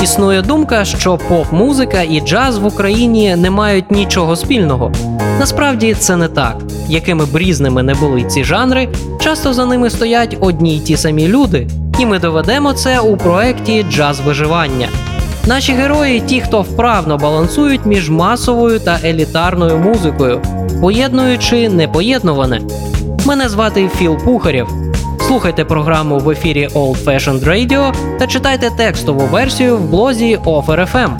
Існує 0.03 0.43
думка, 0.43 0.85
що 0.85 1.19
поп-музика 1.29 2.03
і 2.03 2.21
джаз 2.21 2.59
в 2.59 2.67
Україні 2.67 3.37
не 3.37 3.51
мають 3.51 3.91
нічого 3.91 4.37
спільного. 4.37 4.93
Насправді 5.39 5.95
це 5.95 6.17
не 6.17 6.29
так. 6.29 6.57
Якими 6.89 7.25
б 7.25 7.37
різними 7.37 7.83
не 7.83 7.95
були 7.95 8.25
ці 8.25 8.45
жанри, 8.45 8.89
часто 9.21 9.53
за 9.53 9.67
ними 9.67 9.91
стоять 9.91 10.37
одні 10.41 10.77
й 10.77 10.81
ті 10.81 10.97
самі 10.97 11.29
люди, 11.29 11.67
і 11.99 12.07
ми 12.07 12.19
доведемо 12.19 12.73
це 12.73 13.01
у 13.01 13.17
проєкті 13.17 13.87
Джаз 13.91 14.21
виживання. 14.21 14.89
Наші 15.47 15.73
герої 15.73 16.21
ті, 16.21 16.41
хто 16.41 16.63
вправно 16.63 17.17
балансують 17.17 17.87
між 17.87 18.11
масовою 18.11 18.79
та 18.79 18.99
елітарною 19.05 19.79
музикою, 19.79 20.43
поєднуючи 20.81 21.69
непоєднуване. 21.69 22.61
Мене 23.27 23.49
звати 23.49 23.91
Філ 23.99 24.17
Пухарєв. 24.25 24.92
Слухайте 25.27 25.65
програму 25.65 26.19
в 26.19 26.31
ефірі 26.31 26.67
Old 26.67 27.05
Fashioned 27.05 27.45
Radio 27.45 27.95
та 28.19 28.27
читайте 28.27 28.71
текстову 28.71 29.21
версію 29.21 29.77
в 29.77 29.91
блозі 29.91 30.37
OfferFM. 30.37 31.17